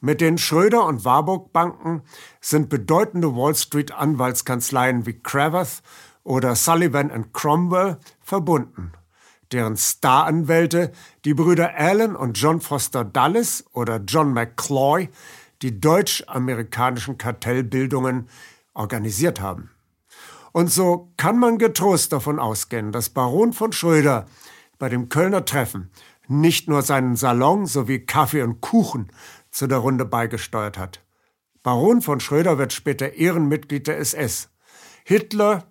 Mit 0.00 0.20
den 0.20 0.38
Schröder 0.38 0.86
und 0.86 1.04
Warburg 1.04 1.52
Banken 1.52 2.02
sind 2.40 2.68
bedeutende 2.68 3.36
Wall 3.36 3.54
Street 3.54 3.92
Anwaltskanzleien 3.92 5.06
wie 5.06 5.20
Cravath 5.20 5.82
oder 6.24 6.56
Sullivan 6.56 7.32
Cromwell 7.32 7.98
verbunden 8.20 8.92
deren 9.52 9.76
Staranwälte 9.76 10.92
die 11.24 11.34
Brüder 11.34 11.74
Allen 11.76 12.16
und 12.16 12.38
John 12.38 12.60
Foster 12.60 13.04
Dulles 13.04 13.64
oder 13.72 13.98
John 13.98 14.32
McCloy 14.32 15.08
die 15.62 15.80
deutsch-amerikanischen 15.80 17.18
Kartellbildungen 17.18 18.28
organisiert 18.74 19.40
haben. 19.40 19.70
Und 20.52 20.70
so 20.70 21.12
kann 21.16 21.38
man 21.38 21.58
getrost 21.58 22.12
davon 22.12 22.38
ausgehen, 22.38 22.92
dass 22.92 23.10
Baron 23.10 23.52
von 23.52 23.72
Schröder 23.72 24.26
bei 24.78 24.88
dem 24.88 25.08
Kölner 25.08 25.44
Treffen 25.44 25.90
nicht 26.28 26.68
nur 26.68 26.82
seinen 26.82 27.16
Salon 27.16 27.66
sowie 27.66 28.00
Kaffee 28.00 28.42
und 28.42 28.60
Kuchen 28.60 29.10
zu 29.50 29.66
der 29.66 29.78
Runde 29.78 30.04
beigesteuert 30.04 30.78
hat. 30.78 31.02
Baron 31.62 32.02
von 32.02 32.20
Schröder 32.20 32.58
wird 32.58 32.72
später 32.72 33.14
Ehrenmitglied 33.14 33.86
der 33.86 33.98
SS. 33.98 34.50
Hitler 35.04 35.64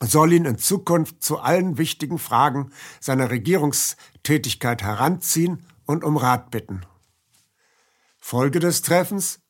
soll 0.00 0.32
ihn 0.32 0.44
in 0.44 0.58
Zukunft 0.58 1.22
zu 1.22 1.38
allen 1.38 1.78
wichtigen 1.78 2.18
Fragen 2.18 2.70
seiner 3.00 3.30
Regierungstätigkeit 3.30 4.82
heranziehen 4.82 5.64
und 5.86 6.04
um 6.04 6.16
Rat 6.16 6.50
bitten. 6.50 6.82
Folge 8.26 8.58
des 8.58 8.80
Treffens 8.80 9.40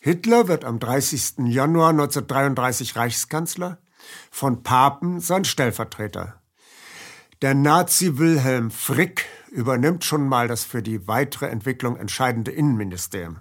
Hitler 0.00 0.48
wird 0.48 0.64
am 0.64 0.78
30. 0.78 1.40
Januar 1.44 1.90
1933 1.90 2.96
Reichskanzler, 2.96 3.82
von 4.30 4.62
Papen 4.62 5.20
sein 5.20 5.44
Stellvertreter. 5.44 6.40
Der 7.42 7.52
Nazi 7.52 8.16
Wilhelm 8.16 8.70
Frick 8.70 9.26
übernimmt 9.50 10.06
schon 10.06 10.26
mal 10.26 10.48
das 10.48 10.64
für 10.64 10.82
die 10.82 11.06
weitere 11.06 11.48
Entwicklung 11.48 11.98
entscheidende 11.98 12.50
Innenministerium. 12.50 13.40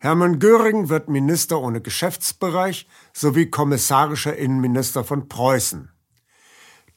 Hermann 0.00 0.38
Göring 0.38 0.90
wird 0.90 1.08
Minister 1.08 1.58
ohne 1.58 1.80
Geschäftsbereich 1.80 2.86
sowie 3.14 3.46
kommissarischer 3.46 4.36
Innenminister 4.36 5.02
von 5.02 5.30
Preußen. 5.30 5.88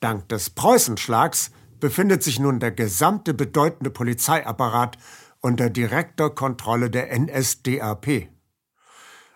Dank 0.01 0.27
des 0.27 0.49
Preußenschlags 0.49 1.51
befindet 1.79 2.21
sich 2.21 2.37
nun 2.37 2.59
der 2.59 2.71
gesamte 2.71 3.33
bedeutende 3.33 3.91
Polizeiapparat 3.91 4.97
unter 5.41 5.69
direkter 5.69 6.29
Kontrolle 6.29 6.89
der 6.89 7.17
NSDAP. 7.17 8.29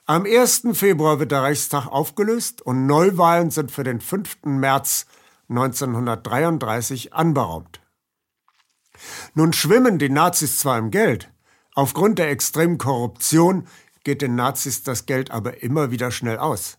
Am 0.06 0.26
1. 0.26 0.68
Februar 0.74 1.20
wird 1.20 1.32
der 1.32 1.42
Reichstag 1.42 1.88
aufgelöst 1.88 2.62
und 2.62 2.86
Neuwahlen 2.86 3.52
sind 3.52 3.72
für 3.72 3.84
den 3.84 4.00
5. 4.00 4.46
März 4.46 5.08
1933 5.50 7.14
anberaumt. 7.14 7.82
Nun 9.34 9.52
schwimmen 9.52 10.00
die 10.00 10.10
Nazis 10.10 10.60
zwar 10.60 10.78
im 10.78 10.92
Geld, 10.92 11.30
Aufgrund 11.78 12.20
der 12.20 12.30
extremen 12.30 12.78
Korruption 12.78 13.68
geht 14.06 14.22
den 14.22 14.36
Nazis 14.36 14.84
das 14.84 15.06
Geld 15.06 15.30
aber 15.30 15.62
immer 15.62 15.92
wieder 15.92 16.10
schnell 16.10 16.38
aus. 16.38 16.78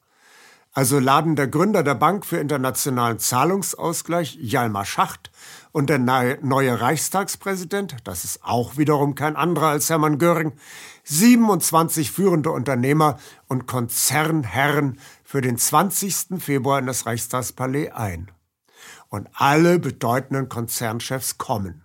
Also 0.76 0.99
laden 0.99 1.37
der 1.37 1.49
Gründer 1.49 1.83
der 1.83 1.95
Bank 1.95 2.26
für 2.26 2.37
internationalen 2.37 3.18
Zahlungsausgleich, 3.18 4.37
Jalmar 4.38 4.85
Schacht, 4.85 5.30
und 5.73 5.88
der 5.88 5.99
neue 5.99 6.80
Reichstagspräsident, 6.83 7.97
das 8.04 8.25
ist 8.25 8.45
auch 8.45 8.76
wiederum 8.76 9.14
kein 9.14 9.37
anderer 9.37 9.68
als 9.68 9.88
Hermann 9.88 10.18
Göring, 10.18 10.52
27 11.04 12.12
führende 12.12 12.50
Unternehmer 12.50 13.18
und 13.49 13.66
Konzernherren 13.66 14.99
für 15.25 15.40
den 15.40 15.56
20. 15.56 16.42
Februar 16.42 16.78
in 16.80 16.87
das 16.87 17.06
Reichstagspalais 17.06 17.92
ein. 17.92 18.30
Und 19.09 19.30
alle 19.33 19.78
bedeutenden 19.78 20.50
Konzernchefs 20.50 21.38
kommen. 21.38 21.85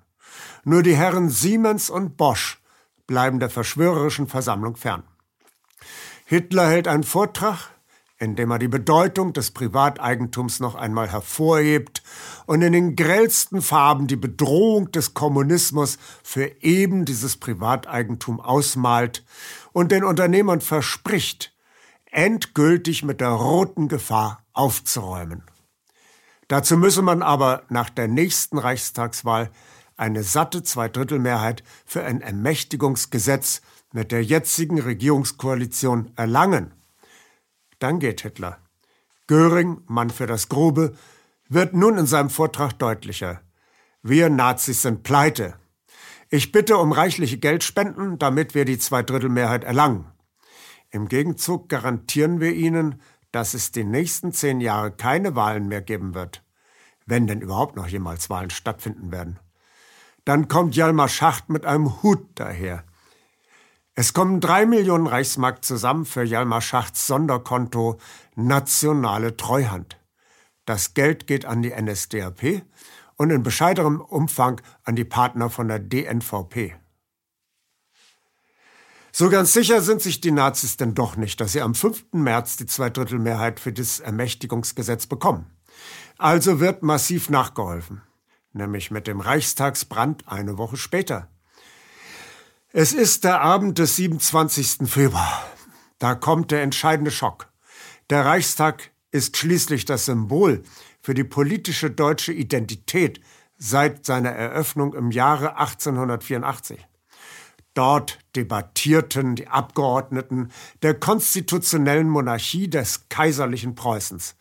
Nur 0.66 0.84
die 0.84 0.98
Herren 0.98 1.30
Siemens 1.30 1.90
und 1.90 2.18
Bosch 2.18 2.60
bleiben 3.08 3.40
der 3.40 3.50
verschwörerischen 3.50 4.28
Versammlung 4.28 4.76
fern. 4.76 5.04
Hitler 6.26 6.68
hält 6.68 6.90
einen 6.90 7.04
Vortrag, 7.04 7.70
indem 8.22 8.52
er 8.52 8.60
die 8.60 8.68
Bedeutung 8.68 9.34
des 9.34 9.50
Privateigentums 9.50 10.60
noch 10.60 10.76
einmal 10.76 11.12
hervorhebt 11.12 12.04
und 12.46 12.62
in 12.62 12.72
den 12.72 12.96
grellsten 12.96 13.64
Farben 13.64 14.06
die 14.06 14.16
Bedrohung 14.16 14.92
des 14.92 15.16
Kommunismus 15.16 15.98
für 16.24 16.46
eben 16.62 17.06
dieses 17.06 17.38
Privateigentum 17.38 18.40
ausmalt 18.40 19.26
und 19.74 19.92
den 19.92 20.04
Unternehmern 20.04 20.62
verspricht, 20.62 21.52
endgültig 22.12 23.04
mit 23.04 23.22
der 23.22 23.30
roten 23.30 23.88
Gefahr 23.88 24.44
aufzuräumen. 24.54 25.44
Dazu 26.48 26.78
müsse 26.78 27.02
man 27.02 27.24
aber 27.24 27.64
nach 27.70 27.90
der 27.90 28.08
nächsten 28.08 28.60
Reichstagswahl 28.60 29.50
eine 29.98 30.22
satte 30.22 30.62
Zweidrittelmehrheit 30.62 31.64
für 31.86 32.04
ein 32.04 32.22
Ermächtigungsgesetz 32.22 33.62
mit 33.94 34.12
der 34.12 34.24
jetzigen 34.24 34.80
Regierungskoalition 34.80 36.12
erlangen 36.16 36.72
dann 37.82 38.00
geht 38.00 38.22
Hitler. 38.22 38.58
Göring, 39.28 39.82
Mann 39.88 40.10
für 40.10 40.28
das 40.28 40.50
Grobe, 40.50 40.94
wird 41.50 41.74
nun 41.74 41.98
in 41.98 42.06
seinem 42.06 42.30
Vortrag 42.30 42.74
deutlicher. 42.80 43.42
Wir 44.04 44.30
Nazis 44.30 44.82
sind 44.82 45.04
pleite. 45.04 45.56
Ich 46.30 46.52
bitte 46.52 46.78
um 46.78 46.92
reichliche 46.92 47.38
Geldspenden, 47.38 48.18
damit 48.18 48.56
wir 48.56 48.66
die 48.66 48.80
Zweidrittelmehrheit 48.80 49.64
erlangen. 49.64 50.12
Im 50.90 51.08
Gegenzug 51.08 51.70
garantieren 51.70 52.40
wir 52.40 52.54
Ihnen, 52.54 53.02
dass 53.32 53.54
es 53.54 53.72
die 53.72 53.84
nächsten 53.84 54.32
zehn 54.34 54.62
Jahre 54.62 54.92
keine 54.92 55.36
Wahlen 55.36 55.68
mehr 55.68 55.82
geben 55.82 56.14
wird. 56.14 56.44
Wenn 57.06 57.28
denn 57.28 57.42
überhaupt 57.42 57.76
noch 57.76 57.88
jemals 57.88 58.30
Wahlen 58.30 58.50
stattfinden 58.50 59.12
werden. 59.12 59.40
Dann 60.24 60.48
kommt 60.48 60.76
Jalmar 60.76 61.10
Schacht 61.10 61.50
mit 61.50 61.66
einem 61.66 62.04
Hut 62.04 62.28
daher. 62.36 62.84
Es 63.94 64.14
kommen 64.14 64.40
drei 64.40 64.66
Millionen 64.66 65.06
Reichsmark 65.06 65.66
zusammen 65.66 66.06
für 66.06 66.24
Jalmar 66.24 66.62
Schachts 66.62 67.08
Sonderkonto 67.08 68.00
Nationale 68.36 69.36
Treuhand. 69.36 70.00
Das 70.66 70.94
Geld 70.94 71.28
geht 71.28 71.46
an 71.46 71.62
die 71.62 71.74
NSDAP 71.74 72.64
und 73.18 73.32
in 73.32 73.44
bescheidenem 73.44 74.00
Umfang 74.00 74.62
an 74.84 74.96
die 74.96 75.04
Partner 75.04 75.50
von 75.50 75.68
der 75.68 75.80
DNVP. 75.80 76.76
So 79.12 79.30
ganz 79.30 79.52
sicher 79.52 79.82
sind 79.82 80.02
sich 80.02 80.22
die 80.22 80.32
Nazis 80.32 80.78
denn 80.78 80.96
doch 80.96 81.18
nicht, 81.18 81.42
dass 81.42 81.52
sie 81.52 81.62
am 81.62 81.76
5. 81.76 82.14
März 82.14 82.56
die 82.56 82.68
Zweidrittelmehrheit 82.68 83.60
für 83.60 83.74
das 83.74 84.00
Ermächtigungsgesetz 84.00 85.06
bekommen. 85.06 85.52
Also 86.18 86.62
wird 86.62 86.82
massiv 86.82 87.30
nachgeholfen, 87.30 88.02
nämlich 88.54 88.90
mit 88.90 89.08
dem 89.08 89.20
Reichstagsbrand 89.20 90.30
eine 90.30 90.58
Woche 90.58 90.78
später. 90.78 91.31
Es 92.74 92.94
ist 92.94 93.26
der 93.26 93.42
Abend 93.42 93.80
des 93.80 93.98
27. 93.98 94.90
Februar. 94.90 95.46
Da 96.00 96.16
kommt 96.16 96.52
der 96.52 96.62
entscheidende 96.62 97.12
Schock. 97.12 97.52
Der 98.10 98.24
Reichstag 98.24 98.92
ist 99.12 99.36
schließlich 99.36 99.84
das 99.84 100.06
Symbol 100.06 100.64
für 101.02 101.14
die 101.14 101.26
politische 101.26 101.92
deutsche 101.92 102.32
Identität 102.32 103.20
seit 103.58 104.06
seiner 104.06 104.30
Eröffnung 104.30 104.94
im 104.94 105.12
Jahre 105.12 105.58
1884. 105.58 106.88
Dort 107.74 108.20
debattierten 108.38 109.36
die 109.36 109.50
Abgeordneten 109.50 110.48
der 110.82 110.94
konstitutionellen 110.94 112.08
Monarchie 112.08 112.70
des 112.70 113.10
kaiserlichen 113.10 113.76
Preußens. 113.76 114.38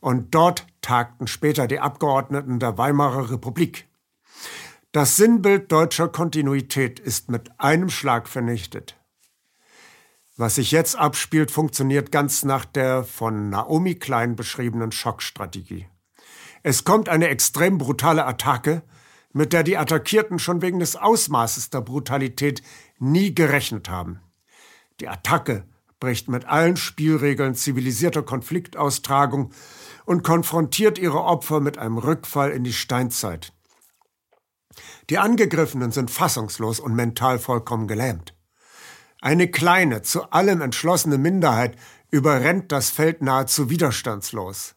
Und 0.00 0.34
dort 0.34 0.66
tagten 0.80 1.28
später 1.28 1.68
die 1.68 1.78
Abgeordneten 1.78 2.58
der 2.58 2.76
Weimarer 2.76 3.30
Republik. 3.30 3.87
Das 4.98 5.14
Sinnbild 5.14 5.70
deutscher 5.70 6.08
Kontinuität 6.08 6.98
ist 6.98 7.30
mit 7.30 7.52
einem 7.60 7.88
Schlag 7.88 8.28
vernichtet. 8.28 8.96
Was 10.36 10.56
sich 10.56 10.72
jetzt 10.72 10.98
abspielt, 10.98 11.52
funktioniert 11.52 12.10
ganz 12.10 12.44
nach 12.44 12.64
der 12.64 13.04
von 13.04 13.48
Naomi 13.48 13.94
Klein 13.94 14.34
beschriebenen 14.34 14.90
Schockstrategie. 14.90 15.86
Es 16.64 16.82
kommt 16.82 17.08
eine 17.08 17.28
extrem 17.28 17.78
brutale 17.78 18.26
Attacke, 18.26 18.82
mit 19.32 19.52
der 19.52 19.62
die 19.62 19.76
Attackierten 19.76 20.40
schon 20.40 20.62
wegen 20.62 20.80
des 20.80 20.96
Ausmaßes 20.96 21.70
der 21.70 21.82
Brutalität 21.82 22.64
nie 22.98 23.32
gerechnet 23.36 23.88
haben. 23.88 24.18
Die 24.98 25.06
Attacke 25.06 25.62
bricht 26.00 26.28
mit 26.28 26.44
allen 26.46 26.76
Spielregeln 26.76 27.54
zivilisierter 27.54 28.24
Konfliktaustragung 28.24 29.52
und 30.06 30.24
konfrontiert 30.24 30.98
ihre 30.98 31.22
Opfer 31.22 31.60
mit 31.60 31.78
einem 31.78 31.98
Rückfall 31.98 32.50
in 32.50 32.64
die 32.64 32.72
Steinzeit. 32.72 33.52
Die 35.10 35.18
Angegriffenen 35.18 35.92
sind 35.92 36.10
fassungslos 36.10 36.80
und 36.80 36.94
mental 36.94 37.38
vollkommen 37.38 37.88
gelähmt. 37.88 38.34
Eine 39.20 39.50
kleine, 39.50 40.02
zu 40.02 40.30
allem 40.30 40.60
entschlossene 40.60 41.18
Minderheit 41.18 41.76
überrennt 42.10 42.70
das 42.72 42.90
Feld 42.90 43.22
nahezu 43.22 43.70
widerstandslos. 43.70 44.74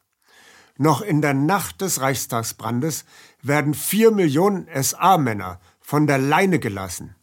Noch 0.77 1.01
in 1.01 1.21
der 1.21 1.33
Nacht 1.33 1.81
des 1.81 2.01
Reichstagsbrandes 2.01 3.05
werden 3.41 3.73
vier 3.73 4.11
Millionen 4.11 4.67
SA-Männer 4.73 5.59
von 5.79 6.07
der 6.07 6.17
Leine 6.17 6.59
gelassen. 6.59 7.15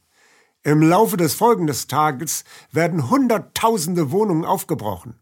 Im 0.62 0.82
Laufe 0.82 1.16
des 1.16 1.34
folgenden 1.34 1.76
Tages 1.88 2.44
werden 2.70 3.10
Hunderttausende 3.10 4.10
Wohnungen 4.10 4.44
aufgebrochen. 4.44 5.18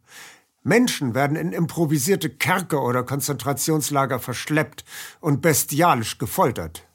Menschen 0.65 1.15
werden 1.15 1.37
in 1.37 1.53
improvisierte 1.53 2.29
Kerker 2.29 2.83
oder 2.83 3.05
Konzentrationslager 3.05 4.19
verschleppt 4.19 4.85
und 5.21 5.41
bestialisch 5.41 6.19
gefoltert. 6.19 6.87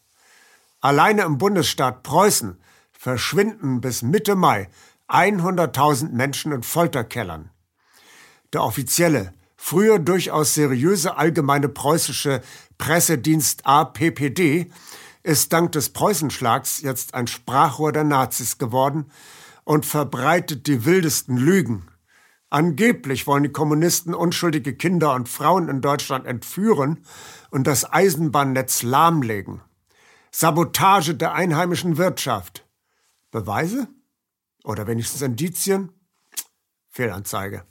Alleine 0.82 1.22
im 1.22 1.38
Bundesstaat 1.38 2.02
Preußen 2.02 2.60
verschwinden 2.92 3.82
bis 3.82 4.02
Mitte 4.02 4.36
Mai 4.36 4.68
100.000 5.08 6.10
Menschen 6.10 6.52
in 6.52 6.64
Folterkellern. 6.64 7.52
Der 8.52 8.64
offizielle, 8.64 9.32
früher 9.56 10.00
durchaus 10.00 10.56
seriöse 10.56 11.18
allgemeine 11.18 11.70
preußische 11.70 12.42
Pressedienst 12.80 13.64
APPD 13.64 14.72
ist 15.22 15.54
dank 15.54 15.72
des 15.74 15.90
Preußenschlags 15.90 16.82
jetzt 16.82 17.14
ein 17.14 17.28
Sprachrohr 17.28 17.92
der 17.92 18.04
Nazis 18.04 18.58
geworden 18.58 19.12
und 19.64 19.86
verbreitet 19.86 20.66
die 20.66 20.84
wildesten 20.86 21.38
Lügen. 21.38 21.90
Angeblich 22.50 23.28
wollen 23.28 23.44
die 23.44 23.52
Kommunisten 23.52 24.16
unschuldige 24.16 24.76
Kinder 24.76 25.14
und 25.14 25.30
Frauen 25.30 25.70
in 25.70 25.82
Deutschland 25.82 26.26
entführen 26.26 27.06
und 27.52 27.68
das 27.68 27.94
Eisenbahnnetz 27.94 28.82
lahmlegen. 28.82 29.62
Sabotage 30.32 31.16
der 31.16 31.34
einheimischen 31.34 31.98
Wirtschaft. 31.98 32.66
Beweise? 33.32 33.90
Oder 34.64 34.88
wenigstens 34.88 35.22
Indizien? 35.22 35.92
Fehlanzeige. 36.90 37.66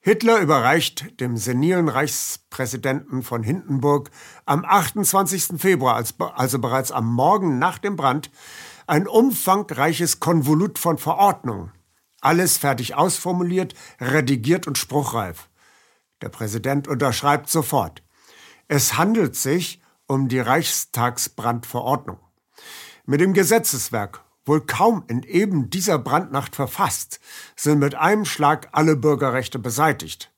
Hitler 0.00 0.40
überreicht 0.40 1.20
dem 1.20 1.36
senilen 1.36 1.88
Reichspräsidenten 1.88 3.22
von 3.22 3.42
Hindenburg 3.42 4.10
am 4.46 4.64
28. 4.64 5.60
Februar, 5.60 6.02
also 6.34 6.58
bereits 6.58 6.90
am 6.92 7.12
Morgen 7.12 7.58
nach 7.58 7.78
dem 7.78 7.96
Brand, 7.96 8.30
ein 8.86 9.06
umfangreiches 9.06 10.18
Konvolut 10.18 10.78
von 10.78 10.98
Verordnungen. 10.98 11.72
Alles 12.20 12.58
fertig 12.58 12.96
ausformuliert, 12.96 13.74
redigiert 14.00 14.66
und 14.66 14.78
spruchreif. 14.78 15.48
Der 16.20 16.30
Präsident 16.30 16.88
unterschreibt 16.88 17.48
sofort. 17.48 18.02
Es 18.66 18.96
handelt 18.96 19.36
sich 19.36 19.80
um 20.08 20.26
die 20.28 20.40
Reichstagsbrandverordnung. 20.40 22.18
Mit 23.06 23.20
dem 23.20 23.32
Gesetzeswerk, 23.34 24.24
wohl 24.44 24.62
kaum 24.62 25.04
in 25.06 25.22
eben 25.22 25.70
dieser 25.70 25.98
Brandnacht 25.98 26.56
verfasst, 26.56 27.20
sind 27.54 27.78
mit 27.78 27.94
einem 27.94 28.24
Schlag 28.24 28.68
alle 28.72 28.96
Bürgerrechte 28.96 29.58
beseitigt. 29.58 30.32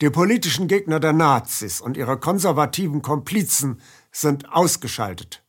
Die 0.00 0.10
politischen 0.10 0.66
Gegner 0.66 0.98
der 0.98 1.12
Nazis 1.12 1.80
und 1.80 1.96
ihre 1.96 2.18
konservativen 2.18 3.02
Komplizen 3.02 3.80
sind 4.10 4.52
ausgeschaltet. 4.52 5.44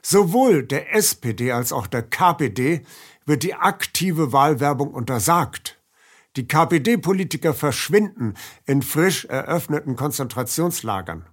Sowohl 0.00 0.64
der 0.64 0.94
SPD 0.94 1.52
als 1.52 1.72
auch 1.72 1.86
der 1.86 2.02
KPD 2.02 2.86
wird 3.26 3.42
die 3.42 3.54
aktive 3.54 4.32
Wahlwerbung 4.32 4.92
untersagt. 4.92 5.78
Die 6.36 6.48
KPD-Politiker 6.48 7.54
verschwinden 7.54 8.34
in 8.66 8.82
frisch 8.82 9.24
eröffneten 9.26 9.96
Konzentrationslagern. 9.96 11.26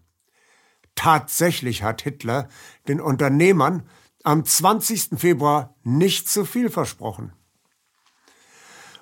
Tatsächlich 0.96 1.84
hat 1.84 2.02
Hitler 2.02 2.48
den 2.88 3.02
Unternehmern 3.02 3.88
am 4.24 4.46
20. 4.46 5.20
Februar 5.20 5.76
nicht 5.84 6.30
zu 6.30 6.46
viel 6.46 6.70
versprochen. 6.70 7.34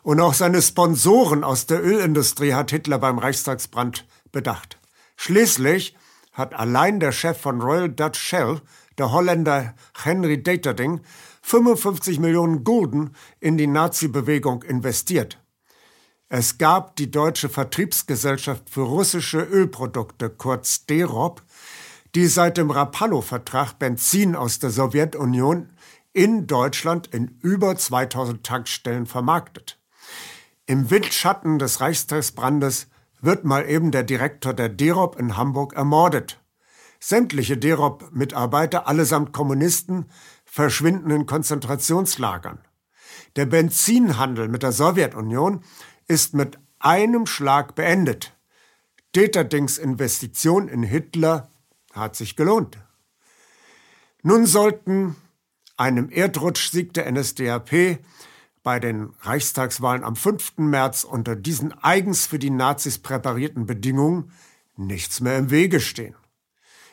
Und 0.02 0.22
auch 0.22 0.34
seine 0.34 0.62
Sponsoren 0.62 1.44
aus 1.44 1.66
der 1.66 1.84
Ölindustrie 1.84 2.54
hat 2.54 2.72
Hitler 2.72 3.00
beim 3.00 3.20
Reichstagsbrand 3.20 4.08
bedacht. 4.32 4.80
Schließlich 5.18 5.96
hat 6.32 6.54
allein 6.54 7.00
der 7.00 7.12
Chef 7.12 7.40
von 7.40 7.62
Royal 7.62 7.90
Dutch 7.90 8.20
Shell, 8.20 8.62
der 8.98 9.12
Holländer 9.12 9.76
Henry 10.02 10.42
Daterding, 10.42 11.02
55 11.42 12.20
Millionen 12.20 12.64
Gulden 12.64 13.16
in 13.40 13.58
die 13.58 13.68
Nazi-Bewegung 13.68 14.64
investiert. 14.64 15.40
Es 16.30 16.58
gab 16.58 16.96
die 16.96 17.10
Deutsche 17.10 17.50
Vertriebsgesellschaft 17.50 18.70
für 18.70 18.82
russische 18.82 19.42
Ölprodukte, 19.42 20.30
kurz 20.30 20.86
DEROP, 20.86 21.42
die 22.16 22.28
seit 22.28 22.58
dem 22.58 22.72
Rapallo-Vertrag 22.72 23.78
Benzin 23.80 24.36
aus 24.36 24.60
der 24.60 24.72
Sowjetunion 24.72 25.70
in 26.14 26.48
Deutschland 26.48 27.08
in 27.08 27.38
über 27.42 27.76
2000 27.76 28.44
Tankstellen 28.44 29.06
vermarktet. 29.06 29.80
Im 30.66 30.90
Windschatten 30.90 31.60
des 31.60 31.82
Reichstagsbrandes 31.82 32.88
wird 33.22 33.44
mal 33.44 33.70
eben 33.70 33.92
der 33.92 34.04
Direktor 34.04 34.54
der 34.54 34.70
DEROP 34.70 35.20
in 35.20 35.38
Hamburg 35.38 35.74
ermordet. 35.74 36.40
Sämtliche 37.00 37.58
DEROP-Mitarbeiter, 37.58 38.88
allesamt 38.88 39.32
Kommunisten, 39.32 40.06
verschwinden 40.46 41.12
in 41.12 41.26
Konzentrationslagern. 41.26 42.60
Der 43.36 43.46
Benzinhandel 43.46 44.48
mit 44.48 44.64
der 44.64 44.72
Sowjetunion 44.72 45.64
ist 46.08 46.34
mit 46.34 46.58
einem 46.80 47.26
Schlag 47.26 47.76
beendet. 47.76 48.36
Deterdings 49.16 49.78
Investition 49.78 50.68
in 50.68 50.84
Hitler 50.84 51.50
hat 51.94 52.16
sich 52.16 52.36
gelohnt. 52.36 52.78
Nun 54.22 54.46
sollten 54.46 55.16
einem 55.78 56.10
Erdrutschsieg 56.10 56.94
der 56.94 57.12
NSDAP 57.12 58.00
bei 58.64 58.80
den 58.80 59.14
Reichstagswahlen 59.22 60.04
am 60.04 60.16
5. 60.16 60.58
März 60.58 61.04
unter 61.04 61.36
diesen 61.36 61.74
eigens 61.82 62.28
für 62.28 62.40
die 62.40 62.50
Nazis 62.50 63.00
präparierten 63.00 63.66
Bedingungen 63.66 64.32
nichts 64.76 65.22
mehr 65.22 65.38
im 65.38 65.52
Wege 65.52 65.80
stehen. 65.80 66.16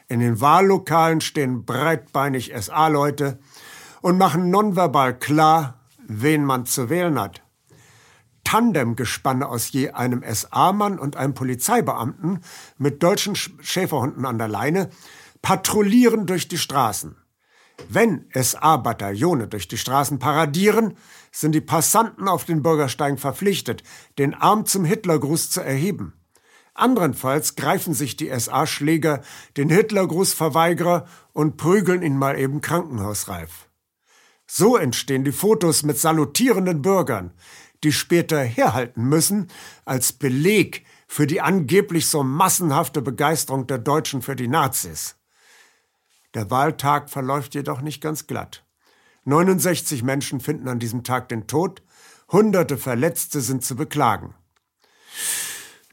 In 0.09 0.20
den 0.20 0.40
Wahllokalen 0.40 1.20
stehen 1.20 1.64
breitbeinig 1.64 2.52
SA-Leute 2.56 3.40
und 4.02 4.18
machen 4.18 4.50
nonverbal 4.50 5.18
klar, 5.18 5.80
wen 6.06 6.44
man 6.44 6.64
zu 6.66 6.88
wählen 6.88 7.18
hat. 7.18 7.42
Tandemgespanne 8.46 9.48
aus 9.48 9.72
je 9.72 9.90
einem 9.90 10.22
SA-Mann 10.24 11.00
und 11.00 11.16
einem 11.16 11.35
Polizeibeamten 11.35 12.38
mit 12.78 13.02
deutschen 13.02 13.35
Schäferhunden 13.35 14.24
an 14.24 14.38
der 14.38 14.46
Leine 14.46 14.88
patrouillieren 15.42 16.26
durch 16.26 16.46
die 16.46 16.56
Straßen. 16.56 17.16
Wenn 17.88 18.26
SA-Bataillone 18.32 19.48
durch 19.48 19.66
die 19.66 19.76
Straßen 19.76 20.20
paradieren, 20.20 20.96
sind 21.32 21.56
die 21.56 21.61
Passanten 21.61 22.28
auf 22.28 22.44
den 22.44 22.62
Bürgersteigen 22.62 23.18
verpflichtet, 23.18 23.82
den 24.16 24.32
Arm 24.32 24.64
zum 24.64 24.85
Hitlergruß 24.85 25.50
zu 25.50 25.61
erheben. 25.61 26.12
Andernfalls 26.72 27.56
greifen 27.56 27.94
sich 27.94 28.16
die 28.16 28.30
SA-Schläger 28.30 29.22
den 29.56 29.70
Hitlergrußverweigerer 29.70 31.06
und 31.32 31.56
prügeln 31.56 32.02
ihn 32.02 32.16
mal 32.16 32.38
eben 32.38 32.61
krankenhausreif. 32.61 33.66
So 34.46 34.76
entstehen 34.76 35.24
die 35.24 35.32
Fotos 35.32 35.82
mit 35.82 35.98
salutierenden 35.98 36.80
Bürgern, 36.80 37.32
die 37.84 37.92
später 37.92 38.40
herhalten 38.40 39.04
müssen 39.04 39.48
als 39.84 40.12
Beleg 40.12 40.84
für 41.06 41.26
die 41.26 41.40
angeblich 41.40 42.08
so 42.08 42.22
massenhafte 42.22 43.02
Begeisterung 43.02 43.66
der 43.66 43.78
Deutschen 43.78 44.22
für 44.22 44.36
die 44.36 44.48
Nazis. 44.48 45.16
Der 46.34 46.50
Wahltag 46.50 47.10
verläuft 47.10 47.54
jedoch 47.54 47.80
nicht 47.80 48.00
ganz 48.00 48.26
glatt. 48.26 48.64
69 49.24 50.02
Menschen 50.02 50.40
finden 50.40 50.68
an 50.68 50.78
diesem 50.78 51.02
Tag 51.02 51.28
den 51.28 51.46
Tod, 51.46 51.82
hunderte 52.30 52.76
Verletzte 52.76 53.40
sind 53.40 53.64
zu 53.64 53.76
beklagen. 53.76 54.34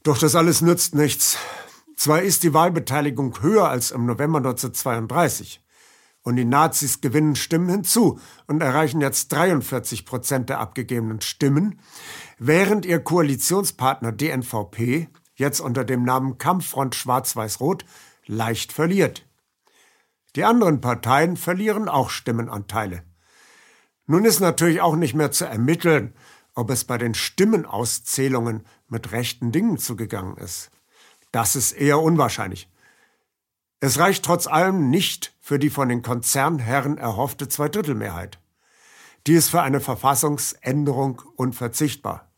Doch 0.04 0.18
das 0.18 0.36
alles 0.36 0.62
nützt 0.62 0.96
nichts. 0.96 1.38
Zwar 1.96 2.22
ist 2.22 2.44
die 2.44 2.54
Wahlbeteiligung 2.54 3.42
höher 3.42 3.70
als 3.70 3.92
im 3.92 4.06
November 4.06 4.40
1932, 4.40 5.63
und 6.24 6.38
die 6.38 6.46
Nazis 6.46 7.02
gewinnen 7.02 7.36
Stimmen 7.36 7.70
hinzu 7.70 8.20
und 8.48 8.62
erreichen 8.62 9.02
jetzt 9.02 9.32
43 9.32 10.06
Prozent 10.06 10.50
der 10.50 10.60
abgegebenen 10.60 11.22
Stimmen, 11.22 11.80
während 12.40 12.86
ihr 12.86 13.00
Koalitionspartner 13.00 14.12
DNVP 14.12 15.10
jetzt 15.36 15.60
unter 15.60 15.84
dem 15.84 16.04
Namen 16.04 16.38
Kampffront 16.38 16.96
Schwarz-Weiß-Rot 16.96 17.86
leicht 18.26 18.72
verliert. 18.72 19.28
Die 20.36 20.46
anderen 20.46 20.82
Parteien 20.82 21.38
verlieren 21.38 21.90
auch 21.90 22.10
Stimmenanteile. 22.10 23.04
Nun 24.06 24.26
ist 24.26 24.40
natürlich 24.40 24.82
auch 24.82 24.96
nicht 24.96 25.14
mehr 25.14 25.32
zu 25.32 25.46
ermitteln, 25.46 26.14
ob 26.56 26.70
es 26.70 26.86
bei 26.86 26.98
den 26.98 27.14
Stimmenauszählungen 27.14 28.66
mit 28.88 29.12
rechten 29.12 29.52
Dingen 29.52 29.78
zugegangen 29.78 30.38
ist. 30.38 30.72
Das 31.32 31.56
ist 31.56 31.74
eher 31.74 32.00
unwahrscheinlich. 32.00 32.70
Es 33.86 34.00
reicht 34.00 34.24
trotz 34.24 34.48
allem 34.48 34.90
nicht 34.90 35.34
für 35.42 35.60
die 35.60 35.70
von 35.70 35.90
den 35.90 36.04
Konzernherren 36.04 36.98
erhoffte 36.98 37.50
Zweidrittelmehrheit. 37.50 38.40
Die 39.28 39.34
ist 39.34 39.50
für 39.50 39.62
eine 39.62 39.82
Verfassungsänderung 39.82 41.22
unverzichtbar. 41.36 42.32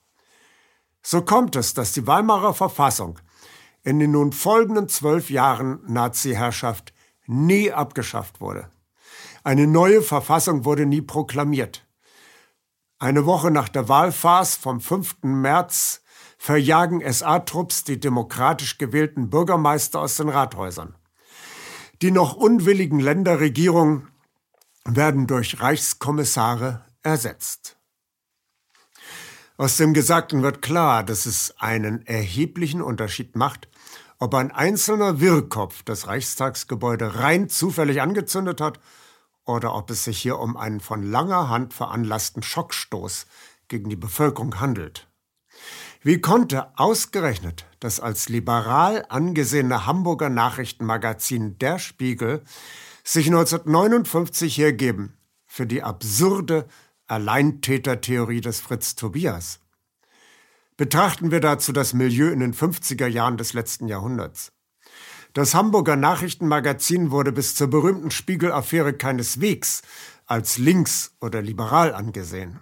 So 1.03 1.21
kommt 1.21 1.55
es, 1.55 1.75
dass 1.75 1.91
die 1.91 2.07
Weimarer 2.07 2.55
Verfassung 2.55 3.19
in 3.83 3.99
den 3.99 4.09
nun 4.09 4.31
folgenden 4.31 4.89
zwölf 4.89 5.29
Jahren 5.29 5.81
Nazi-Herrschaft 5.85 6.93
nie 7.27 7.71
abgeschafft 7.71 8.41
wurde. 8.41 8.71
Eine 9.43 9.67
neue 9.67 10.01
Verfassung 10.01 10.65
wurde 10.65 10.87
nie 10.87 11.03
proklamiert. 11.03 11.85
Eine 12.97 13.27
Woche 13.27 13.51
nach 13.51 13.69
der 13.69 13.87
Wahlfarce 13.87 14.55
vom 14.55 14.81
5. 14.81 15.17
März 15.21 16.01
verjagen 16.39 17.03
SA-Trupps 17.05 17.83
die 17.83 17.99
demokratisch 17.99 18.79
gewählten 18.79 19.29
Bürgermeister 19.29 19.99
aus 19.99 20.17
den 20.17 20.29
Rathäusern. 20.29 20.95
Die 22.01 22.11
noch 22.11 22.35
unwilligen 22.35 22.99
Länderregierungen 22.99 24.09
werden 24.83 25.27
durch 25.27 25.61
Reichskommissare 25.61 26.85
ersetzt. 27.01 27.77
Aus 29.57 29.77
dem 29.77 29.93
Gesagten 29.93 30.43
wird 30.43 30.61
klar, 30.61 31.03
dass 31.03 31.25
es 31.25 31.55
einen 31.59 32.05
erheblichen 32.05 32.81
Unterschied 32.81 33.37
macht, 33.37 33.69
ob 34.19 34.33
ein 34.33 34.51
einzelner 34.51 35.21
Wirrkopf 35.21 35.83
das 35.83 36.07
Reichstagsgebäude 36.07 37.19
rein 37.19 37.47
zufällig 37.47 38.01
angezündet 38.01 38.59
hat 38.59 38.79
oder 39.45 39.73
ob 39.73 39.89
es 39.89 40.03
sich 40.03 40.21
hier 40.21 40.39
um 40.39 40.57
einen 40.57 40.81
von 40.81 41.03
langer 41.03 41.47
Hand 41.47 41.73
veranlassten 41.73 42.43
Schockstoß 42.43 43.27
gegen 43.69 43.89
die 43.89 43.95
Bevölkerung 43.95 44.59
handelt. 44.59 45.07
Wie 46.05 46.21
konnte 46.21 46.67
ausgerechnet 46.77 47.65
das 47.79 47.99
als 47.99 48.29
liberal 48.29 49.03
angesehene 49.09 49.87
Hamburger 49.87 50.29
Nachrichtenmagazin 50.29 51.57
Der 51.57 51.79
Spiegel 51.79 52.43
sich 53.03 53.25
1959 53.25 54.55
hergeben 54.55 55.17
für 55.47 55.65
die 55.65 55.81
absurde 55.81 56.67
Alleintätertheorie 57.07 58.41
des 58.41 58.59
Fritz 58.59 58.93
Tobias? 58.93 59.61
Betrachten 60.77 61.31
wir 61.31 61.39
dazu 61.39 61.71
das 61.73 61.95
Milieu 61.95 62.29
in 62.29 62.39
den 62.39 62.53
50er 62.53 63.07
Jahren 63.07 63.37
des 63.37 63.53
letzten 63.53 63.87
Jahrhunderts. 63.87 64.51
Das 65.33 65.55
Hamburger 65.55 65.95
Nachrichtenmagazin 65.95 67.09
wurde 67.09 67.31
bis 67.31 67.55
zur 67.55 67.71
berühmten 67.71 68.11
Spiegel-Affäre 68.11 68.93
keineswegs 68.93 69.81
als 70.27 70.59
links 70.59 71.15
oder 71.19 71.41
liberal 71.41 71.95
angesehen. 71.95 72.59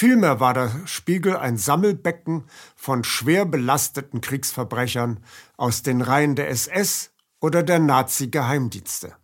Vielmehr 0.00 0.38
war 0.38 0.54
der 0.54 0.70
Spiegel 0.84 1.36
ein 1.36 1.56
Sammelbecken 1.56 2.44
von 2.76 3.02
schwer 3.02 3.44
belasteten 3.44 4.20
Kriegsverbrechern 4.20 5.18
aus 5.56 5.82
den 5.82 6.02
Reihen 6.02 6.36
der 6.36 6.50
SS 6.50 7.10
oder 7.40 7.64
der 7.64 7.80
Nazi-Geheimdienste. 7.80 9.16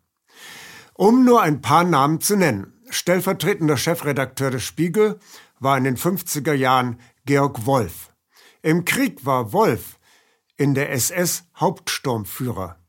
Um 0.94 1.24
nur 1.24 1.42
ein 1.42 1.60
paar 1.60 1.84
Namen 1.84 2.20
zu 2.20 2.34
nennen. 2.34 2.72
Stellvertretender 2.90 3.76
Chefredakteur 3.76 4.50
des 4.50 4.64
Spiegel 4.64 5.20
war 5.60 5.78
in 5.78 5.84
den 5.84 5.96
50er 5.96 6.54
Jahren 6.54 6.98
Georg 7.24 7.66
Wolf. 7.66 8.12
Im 8.60 8.84
Krieg 8.84 9.24
war 9.24 9.52
Wolf 9.52 10.00
in 10.56 10.74
der 10.74 10.90
SS 10.90 11.44
Hauptsturmführer. 11.54 12.80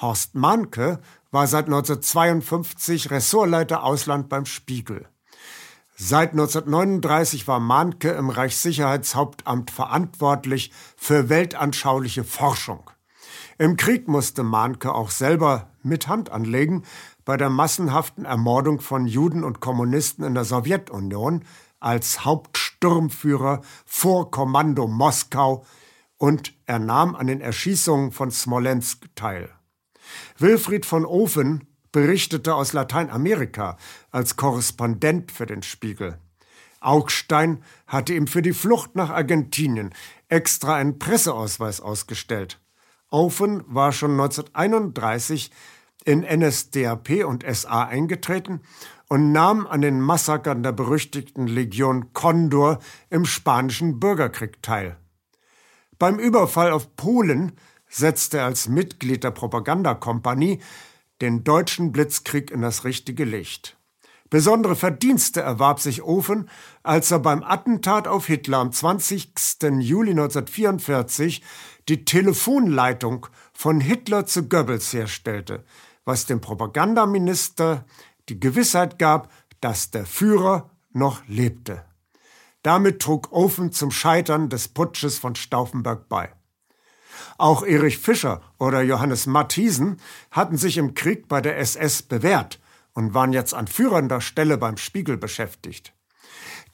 Horst 0.00 0.36
Mahnke 0.36 1.00
war 1.32 1.48
seit 1.48 1.64
1952 1.64 3.10
Ressortleiter 3.10 3.82
Ausland 3.82 4.28
beim 4.28 4.46
Spiegel. 4.46 5.08
Seit 5.96 6.32
1939 6.32 7.46
war 7.46 7.60
Mahnke 7.60 8.10
im 8.10 8.28
Reichssicherheitshauptamt 8.28 9.70
verantwortlich 9.70 10.72
für 10.96 11.28
weltanschauliche 11.28 12.24
Forschung. 12.24 12.90
Im 13.58 13.76
Krieg 13.76 14.08
musste 14.08 14.42
Mahnke 14.42 14.92
auch 14.92 15.10
selber 15.10 15.70
mit 15.84 16.08
Hand 16.08 16.30
anlegen 16.30 16.82
bei 17.24 17.36
der 17.36 17.48
massenhaften 17.48 18.24
Ermordung 18.24 18.80
von 18.80 19.06
Juden 19.06 19.44
und 19.44 19.60
Kommunisten 19.60 20.24
in 20.24 20.34
der 20.34 20.44
Sowjetunion 20.44 21.44
als 21.78 22.24
Hauptsturmführer 22.24 23.60
vor 23.86 24.32
Kommando 24.32 24.88
Moskau 24.88 25.64
und 26.16 26.54
er 26.66 26.80
nahm 26.80 27.14
an 27.14 27.28
den 27.28 27.40
Erschießungen 27.40 28.10
von 28.10 28.32
Smolensk 28.32 29.14
teil. 29.14 29.48
Wilfried 30.38 30.86
von 30.86 31.04
Ofen 31.04 31.68
berichtete 31.94 32.56
aus 32.56 32.72
Lateinamerika 32.72 33.78
als 34.10 34.34
Korrespondent 34.34 35.30
für 35.30 35.46
den 35.46 35.62
Spiegel. 35.62 36.18
Augstein 36.80 37.62
hatte 37.86 38.14
ihm 38.14 38.26
für 38.26 38.42
die 38.42 38.52
Flucht 38.52 38.96
nach 38.96 39.10
Argentinien 39.10 39.94
extra 40.28 40.74
einen 40.74 40.98
Presseausweis 40.98 41.80
ausgestellt. 41.80 42.60
Aufen 43.10 43.62
war 43.68 43.92
schon 43.92 44.10
1931 44.10 45.52
in 46.04 46.22
NSDAP 46.22 47.24
und 47.24 47.44
SA 47.48 47.84
eingetreten 47.84 48.62
und 49.08 49.30
nahm 49.30 49.64
an 49.64 49.80
den 49.80 50.00
Massakern 50.00 50.64
der 50.64 50.72
berüchtigten 50.72 51.46
Legion 51.46 52.12
Condor 52.12 52.80
im 53.08 53.24
Spanischen 53.24 54.00
Bürgerkrieg 54.00 54.60
teil. 54.64 54.96
Beim 56.00 56.18
Überfall 56.18 56.72
auf 56.72 56.96
Polen 56.96 57.52
setzte 57.88 58.38
er 58.38 58.46
als 58.46 58.66
Mitglied 58.68 59.22
der 59.22 59.30
Propagandakompanie 59.30 60.60
den 61.20 61.44
deutschen 61.44 61.92
Blitzkrieg 61.92 62.50
in 62.50 62.62
das 62.62 62.84
richtige 62.84 63.24
Licht. 63.24 63.76
Besondere 64.30 64.74
Verdienste 64.74 65.42
erwarb 65.42 65.80
sich 65.80 66.02
Ofen, 66.02 66.48
als 66.82 67.10
er 67.10 67.20
beim 67.20 67.42
Attentat 67.42 68.08
auf 68.08 68.26
Hitler 68.26 68.58
am 68.58 68.72
20. 68.72 69.32
Juli 69.78 70.10
1944 70.10 71.42
die 71.88 72.04
Telefonleitung 72.04 73.28
von 73.52 73.80
Hitler 73.80 74.26
zu 74.26 74.48
Goebbels 74.48 74.92
herstellte, 74.92 75.64
was 76.04 76.26
dem 76.26 76.40
Propagandaminister 76.40 77.84
die 78.28 78.40
Gewissheit 78.40 78.98
gab, 78.98 79.30
dass 79.60 79.90
der 79.90 80.06
Führer 80.06 80.70
noch 80.92 81.22
lebte. 81.28 81.84
Damit 82.62 83.02
trug 83.02 83.30
Ofen 83.30 83.72
zum 83.72 83.90
Scheitern 83.90 84.48
des 84.48 84.68
Putsches 84.68 85.18
von 85.18 85.34
Stauffenberg 85.34 86.08
bei. 86.08 86.32
Auch 87.38 87.64
Erich 87.64 87.98
Fischer 87.98 88.42
oder 88.58 88.82
Johannes 88.82 89.26
Mathiesen 89.26 89.98
hatten 90.30 90.56
sich 90.56 90.76
im 90.76 90.94
Krieg 90.94 91.28
bei 91.28 91.40
der 91.40 91.58
SS 91.58 92.02
bewährt 92.02 92.60
und 92.92 93.14
waren 93.14 93.32
jetzt 93.32 93.54
an 93.54 93.66
führender 93.66 94.20
Stelle 94.20 94.58
beim 94.58 94.76
Spiegel 94.76 95.16
beschäftigt. 95.16 95.92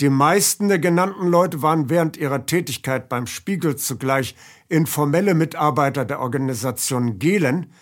Die 0.00 0.08
meisten 0.08 0.68
der 0.68 0.78
genannten 0.78 1.26
Leute 1.26 1.60
waren 1.60 1.90
während 1.90 2.16
ihrer 2.16 2.46
Tätigkeit 2.46 3.08
beim 3.08 3.26
Spiegel 3.26 3.76
zugleich 3.76 4.34
informelle 4.68 5.34
Mitarbeiter 5.34 6.04
der 6.04 6.20
Organisation 6.20 7.18
Gehlen, 7.18 7.72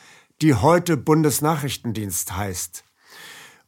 die 0.43 0.55
heute 0.55 0.97
Bundesnachrichtendienst 0.97 2.37
heißt. 2.37 2.85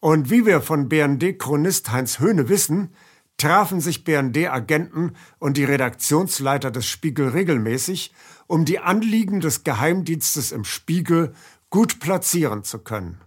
Und 0.00 0.30
wie 0.30 0.46
wir 0.46 0.62
von 0.62 0.88
BND-Chronist 0.88 1.92
Heinz 1.92 2.18
Höhne 2.18 2.48
wissen, 2.48 2.94
trafen 3.40 3.80
sich 3.80 4.04
BND-Agenten 4.04 5.16
und 5.38 5.56
die 5.56 5.64
Redaktionsleiter 5.64 6.70
des 6.70 6.86
Spiegel 6.86 7.28
regelmäßig, 7.28 8.12
um 8.46 8.64
die 8.64 8.78
Anliegen 8.78 9.40
des 9.40 9.64
Geheimdienstes 9.64 10.52
im 10.52 10.64
Spiegel 10.64 11.34
gut 11.70 12.00
platzieren 12.00 12.64
zu 12.64 12.80
können. 12.80 13.20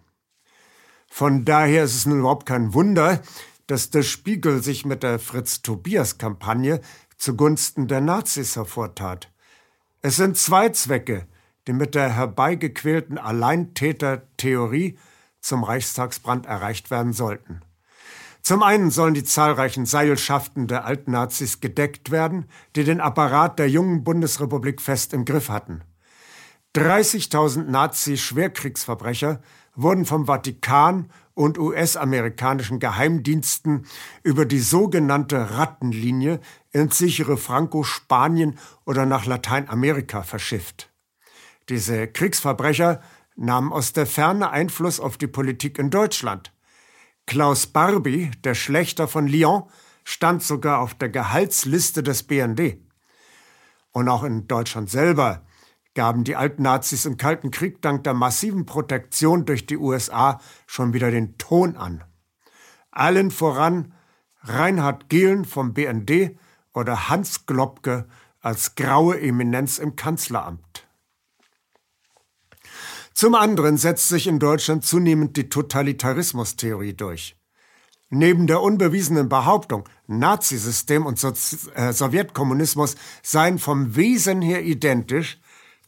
Von 1.07 1.45
daher 1.45 1.83
ist 1.83 1.95
es 1.95 2.05
nun 2.05 2.19
überhaupt 2.19 2.45
kein 2.45 2.73
Wunder, 2.73 3.21
dass 3.67 3.89
der 3.89 4.03
Spiegel 4.03 4.61
sich 4.61 4.85
mit 4.85 5.01
der 5.01 5.19
Fritz-Tobias-Kampagne 5.19 6.81
zugunsten 7.17 7.87
der 7.87 8.01
Nazis 8.01 8.55
hervortat. 8.55 9.31
Es 10.01 10.17
sind 10.17 10.37
zwei 10.37 10.69
Zwecke, 10.69 11.25
die 11.65 11.73
mit 11.73 11.95
der 11.95 12.09
herbeigequälten 12.09 13.17
Alleintäter-Theorie 13.17 14.97
zum 15.39 15.63
Reichstagsbrand 15.63 16.45
erreicht 16.45 16.91
werden 16.91 17.13
sollten. 17.13 17.61
Zum 18.43 18.61
einen 18.61 18.91
sollen 18.91 19.13
die 19.13 19.23
zahlreichen 19.23 19.85
Seilschaften 19.85 20.67
der 20.67 20.83
Altnazis 20.83 21.61
gedeckt 21.61 22.11
werden, 22.11 22.45
die 22.75 22.83
den 22.83 22.99
Apparat 22.99 23.57
der 23.57 23.69
jungen 23.69 24.03
Bundesrepublik 24.03 24.81
fest 24.81 25.13
im 25.13 25.23
Griff 25.23 25.47
hatten. 25.47 25.81
30.000 26.75 27.69
Nazi-Schwerkriegsverbrecher 27.69 29.41
wurden 29.75 30.05
vom 30.05 30.25
Vatikan 30.25 31.09
und 31.35 31.57
US-amerikanischen 31.57 32.79
Geheimdiensten 32.79 33.85
über 34.23 34.45
die 34.45 34.59
sogenannte 34.59 35.57
Rattenlinie 35.57 36.41
ins 36.71 36.97
sichere 36.97 37.37
Franco-Spanien 37.37 38.59
oder 38.85 39.05
nach 39.05 39.25
Lateinamerika 39.25 40.21
verschifft. 40.21 40.91
Diese 41.69 42.07
Kriegsverbrecher 42.07 43.01
nahmen 43.37 43.71
aus 43.71 43.93
der 43.93 44.05
Ferne 44.05 44.49
Einfluss 44.49 44.99
auf 44.99 45.17
die 45.17 45.27
Politik 45.27 45.79
in 45.79 45.89
Deutschland. 45.89 46.52
Klaus 47.25 47.67
Barbie, 47.67 48.31
der 48.43 48.53
Schlechter 48.53 49.07
von 49.07 49.27
Lyon, 49.27 49.63
stand 50.03 50.43
sogar 50.43 50.79
auf 50.79 50.93
der 50.93 51.09
Gehaltsliste 51.09 52.03
des 52.03 52.23
BND. 52.23 52.77
Und 53.91 54.09
auch 54.09 54.23
in 54.23 54.47
Deutschland 54.47 54.89
selber 54.89 55.45
gaben 55.93 56.23
die 56.23 56.35
alten 56.35 56.63
Nazis 56.63 57.05
im 57.05 57.17
Kalten 57.17 57.51
Krieg 57.51 57.81
dank 57.81 58.03
der 58.03 58.13
massiven 58.13 58.65
Protektion 58.65 59.45
durch 59.45 59.65
die 59.65 59.77
USA 59.77 60.39
schon 60.65 60.93
wieder 60.93 61.11
den 61.11 61.37
Ton 61.37 61.77
an. 61.77 62.03
Allen 62.91 63.31
voran 63.31 63.93
Reinhard 64.41 65.09
Gehlen 65.09 65.45
vom 65.45 65.73
BND 65.73 66.37
oder 66.73 67.09
Hans 67.09 67.45
Globke 67.45 68.07
als 68.41 68.75
graue 68.75 69.19
Eminenz 69.21 69.77
im 69.77 69.95
Kanzleramt. 69.95 70.72
Zum 73.13 73.35
anderen 73.35 73.77
setzt 73.77 74.09
sich 74.09 74.27
in 74.27 74.39
Deutschland 74.39 74.85
zunehmend 74.85 75.37
die 75.37 75.49
Totalitarismustheorie 75.49 76.93
durch. 76.93 77.35
Neben 78.09 78.47
der 78.47 78.61
unbewiesenen 78.61 79.29
Behauptung, 79.29 79.87
Nazisystem 80.07 81.05
und 81.05 81.17
so 81.17 81.33
äh, 81.75 81.93
Sowjetkommunismus 81.93 82.95
seien 83.21 83.59
vom 83.59 83.95
Wesen 83.95 84.41
her 84.41 84.63
identisch, 84.63 85.39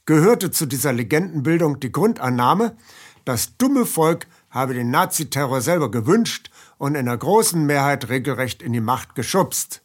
gehörte 0.06 0.52
zu 0.52 0.66
dieser 0.66 0.94
Legendenbildung 0.94 1.80
die 1.80 1.92
Grundannahme, 1.92 2.78
das 3.26 3.58
dumme 3.58 3.86
Volk 3.86 4.28
habe 4.50 4.74
den 4.74 4.92
Naziterror 4.92 5.62
selber 5.62 5.90
gewünscht 5.92 6.50
und 6.78 6.96
in 6.96 7.06
der 7.08 7.18
großen 7.18 7.66
Mehrheit 7.66 8.10
regelrecht 8.10 8.62
in 8.62 8.74
die 8.74 8.82
Macht 8.82 9.16
geschubst. 9.16 9.82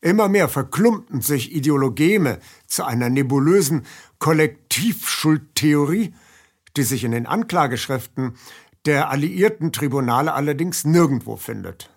Immer 0.00 0.28
mehr 0.28 0.48
verklumpten 0.48 1.20
sich 1.20 1.54
Ideologeme 1.54 2.38
zu 2.66 2.84
einer 2.84 3.08
nebulösen 3.08 3.86
Kollektivschuldtheorie, 4.18 6.14
die 6.76 6.82
sich 6.82 7.04
in 7.04 7.12
den 7.12 7.26
Anklageschriften 7.26 8.36
der 8.84 9.10
alliierten 9.10 9.72
Tribunale 9.72 10.32
allerdings 10.34 10.84
nirgendwo 10.84 11.36
findet. 11.36 11.90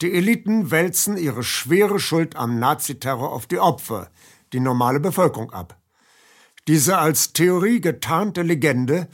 Die 0.00 0.12
Eliten 0.12 0.70
wälzen 0.70 1.16
ihre 1.16 1.42
schwere 1.42 1.98
Schuld 1.98 2.36
am 2.36 2.58
Naziterror 2.58 3.32
auf 3.32 3.46
die 3.46 3.58
Opfer, 3.58 4.10
die 4.52 4.60
normale 4.60 5.00
Bevölkerung 5.00 5.52
ab. 5.52 5.78
Diese 6.66 6.98
als 6.98 7.32
Theorie 7.32 7.80
getarnte 7.80 8.42
Legende 8.42 9.08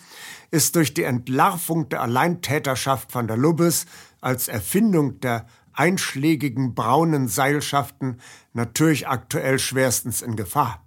ist 0.50 0.76
durch 0.76 0.94
die 0.94 1.03
Entlarvung 1.03 1.88
der 1.88 2.03
Alleintäterschaft 2.03 3.12
von 3.12 3.26
der 3.26 3.37
Lubbes 3.37 3.87
als 4.20 4.48
Erfindung 4.48 5.20
der 5.20 5.46
einschlägigen 5.72 6.74
braunen 6.74 7.29
Seilschaften 7.29 8.20
natürlich 8.53 9.09
aktuell 9.09 9.59
schwerstens 9.59 10.22
in 10.22 10.37
Gefahr. 10.37 10.87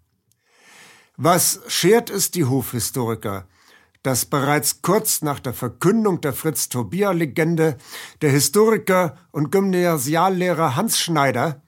Was 1.18 1.62
schert 1.68 2.10
es 2.10 2.32
die 2.32 2.46
Hofhistoriker, 2.46 3.48
dass 4.04 4.26
bereits 4.26 4.82
kurz 4.82 5.22
nach 5.22 5.40
der 5.40 5.54
Verkündung 5.54 6.22
der 6.22 6.34
Fritz-Tobia-Legende 6.34 7.78
der 8.22 8.30
Historiker 8.30 9.18
und 9.32 9.52
Gymnasiallehrer 9.52 10.76
Hans 10.76 11.00
Schneider 11.00 11.62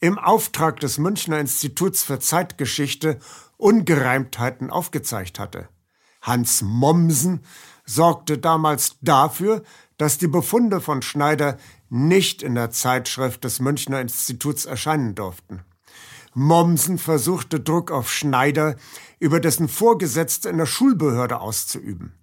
im 0.00 0.18
Auftrag 0.18 0.78
des 0.80 0.98
Münchner 0.98 1.40
Instituts 1.40 2.02
für 2.02 2.20
Zeitgeschichte 2.20 3.18
Ungereimtheiten 3.56 4.70
aufgezeigt 4.70 5.38
hatte. 5.38 5.68
Hans 6.20 6.62
Mommsen 6.62 7.40
sorgte 7.84 8.38
damals 8.38 8.96
dafür, 9.00 9.62
dass 9.96 10.18
die 10.18 10.28
Befunde 10.28 10.80
von 10.80 11.02
Schneider 11.02 11.56
nicht 11.88 12.42
in 12.42 12.54
der 12.54 12.70
Zeitschrift 12.70 13.42
des 13.44 13.60
Münchner 13.60 14.00
Instituts 14.00 14.66
erscheinen 14.66 15.14
durften. 15.14 15.64
Mommsen 16.38 16.98
versuchte 16.98 17.58
Druck 17.58 17.90
auf 17.90 18.12
Schneider 18.12 18.76
über 19.18 19.40
dessen 19.40 19.68
Vorgesetzte 19.68 20.48
in 20.48 20.58
der 20.58 20.66
Schulbehörde 20.66 21.40
auszuüben. 21.40 22.14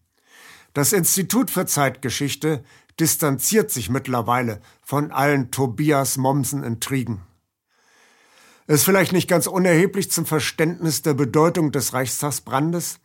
Das 0.74 0.94
Institut 0.94 1.52
für 1.52 1.66
Zeitgeschichte 1.66 2.64
distanziert 2.98 3.72
sich 3.72 3.90
mittlerweile 3.90 4.62
von 4.82 5.12
allen 5.12 5.52
Tobias 5.52 6.16
Mommsen-Intrigen. 6.16 7.24
Es 8.68 8.76
ist 8.78 8.84
vielleicht 8.86 9.12
nicht 9.12 9.28
ganz 9.28 9.48
unerheblich 9.48 10.10
zum 10.10 10.26
Verständnis 10.26 11.02
der 11.02 11.14
Bedeutung 11.14 11.74
des 11.74 11.92
Reichstagsbrandes, 11.92 13.02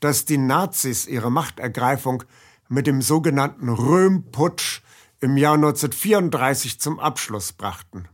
dass 0.00 0.24
die 0.24 0.38
Nazis 0.38 1.06
ihre 1.06 1.30
Machtergreifung 1.30 2.24
mit 2.70 2.86
dem 2.86 3.02
sogenannten 3.02 3.68
Röhm-Putsch 3.68 4.80
im 5.20 5.36
Jahr 5.36 5.56
1934 5.56 6.80
zum 6.80 6.98
Abschluss 6.98 7.52
brachten. 7.52 8.08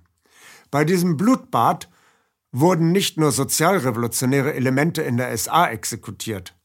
Bei 0.72 0.84
diesem 0.84 1.16
Blutbad 1.16 1.88
wurden 2.52 2.92
nicht 2.92 3.16
nur 3.16 3.32
sozialrevolutionäre 3.32 4.54
Elemente 4.54 5.02
in 5.02 5.16
der 5.16 5.36
SA 5.36 5.68
exekutiert. 5.68 6.56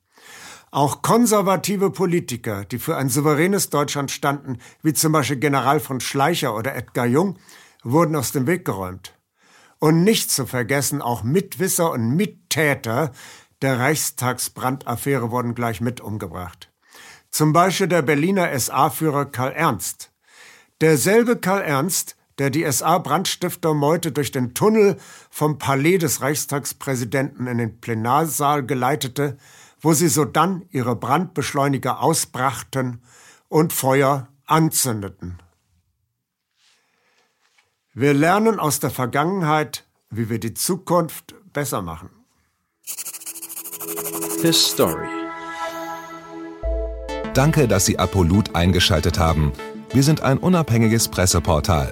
Auch 0.71 1.01
konservative 1.01 1.89
Politiker, 1.89 2.65
die 2.65 2.79
für 2.79 2.97
ein 2.97 3.09
souveränes 3.09 3.69
Deutschland 3.69 4.11
standen, 4.11 4.57
wie 4.81 4.93
zum 4.93 5.13
Beispiel 5.13 5.37
General 5.37 5.79
von 5.79 6.01
Schleicher 6.01 6.55
oder 6.55 6.75
Edgar 6.75 7.05
Jung, 7.05 7.37
wurden 7.83 8.15
aus 8.15 8.31
dem 8.31 8.47
Weg 8.47 8.65
geräumt. 8.65 9.17
Und 9.79 10.03
nicht 10.03 10.31
zu 10.31 10.45
vergessen, 10.45 11.01
auch 11.01 11.23
Mitwisser 11.23 11.91
und 11.91 12.15
Mittäter 12.15 13.11
der 13.61 13.79
Reichstagsbrandaffäre 13.79 15.31
wurden 15.31 15.55
gleich 15.55 15.79
mit 15.79 16.01
umgebracht. 16.01 16.71
Zum 17.29 17.53
Beispiel 17.53 17.87
der 17.87 18.01
Berliner 18.01 18.57
SA-Führer 18.57 19.25
Karl 19.25 19.53
Ernst. 19.53 20.11
Derselbe 20.81 21.37
Karl 21.37 21.61
Ernst, 21.61 22.17
der 22.37 22.49
die 22.49 22.69
SA-Brandstifter-Meute 22.69 24.11
durch 24.11 24.31
den 24.31 24.53
Tunnel 24.53 24.97
vom 25.29 25.57
Palais 25.57 25.97
des 25.97 26.21
Reichstagspräsidenten 26.21 27.47
in 27.47 27.57
den 27.57 27.79
Plenarsaal 27.79 28.65
geleitete, 28.65 29.37
wo 29.79 29.93
sie 29.93 30.09
sodann 30.09 30.65
ihre 30.71 30.95
Brandbeschleuniger 30.95 32.01
ausbrachten 32.01 33.01
und 33.47 33.71
Feuer 33.71 34.27
anzündeten. 34.45 35.39
Wir 37.93 38.13
lernen 38.13 38.59
aus 38.59 38.79
der 38.79 38.89
Vergangenheit, 38.89 39.85
wie 40.09 40.29
wir 40.29 40.39
die 40.39 40.53
Zukunft 40.53 41.35
besser 41.53 41.81
machen. 41.81 42.09
His 44.41 44.71
Story. 44.71 45.07
Danke, 47.33 47.67
dass 47.67 47.85
Sie 47.85 47.97
Apolut 47.97 48.55
eingeschaltet 48.55 49.17
haben. 49.17 49.53
Wir 49.91 50.03
sind 50.03 50.21
ein 50.21 50.37
unabhängiges 50.37 51.07
Presseportal. 51.07 51.91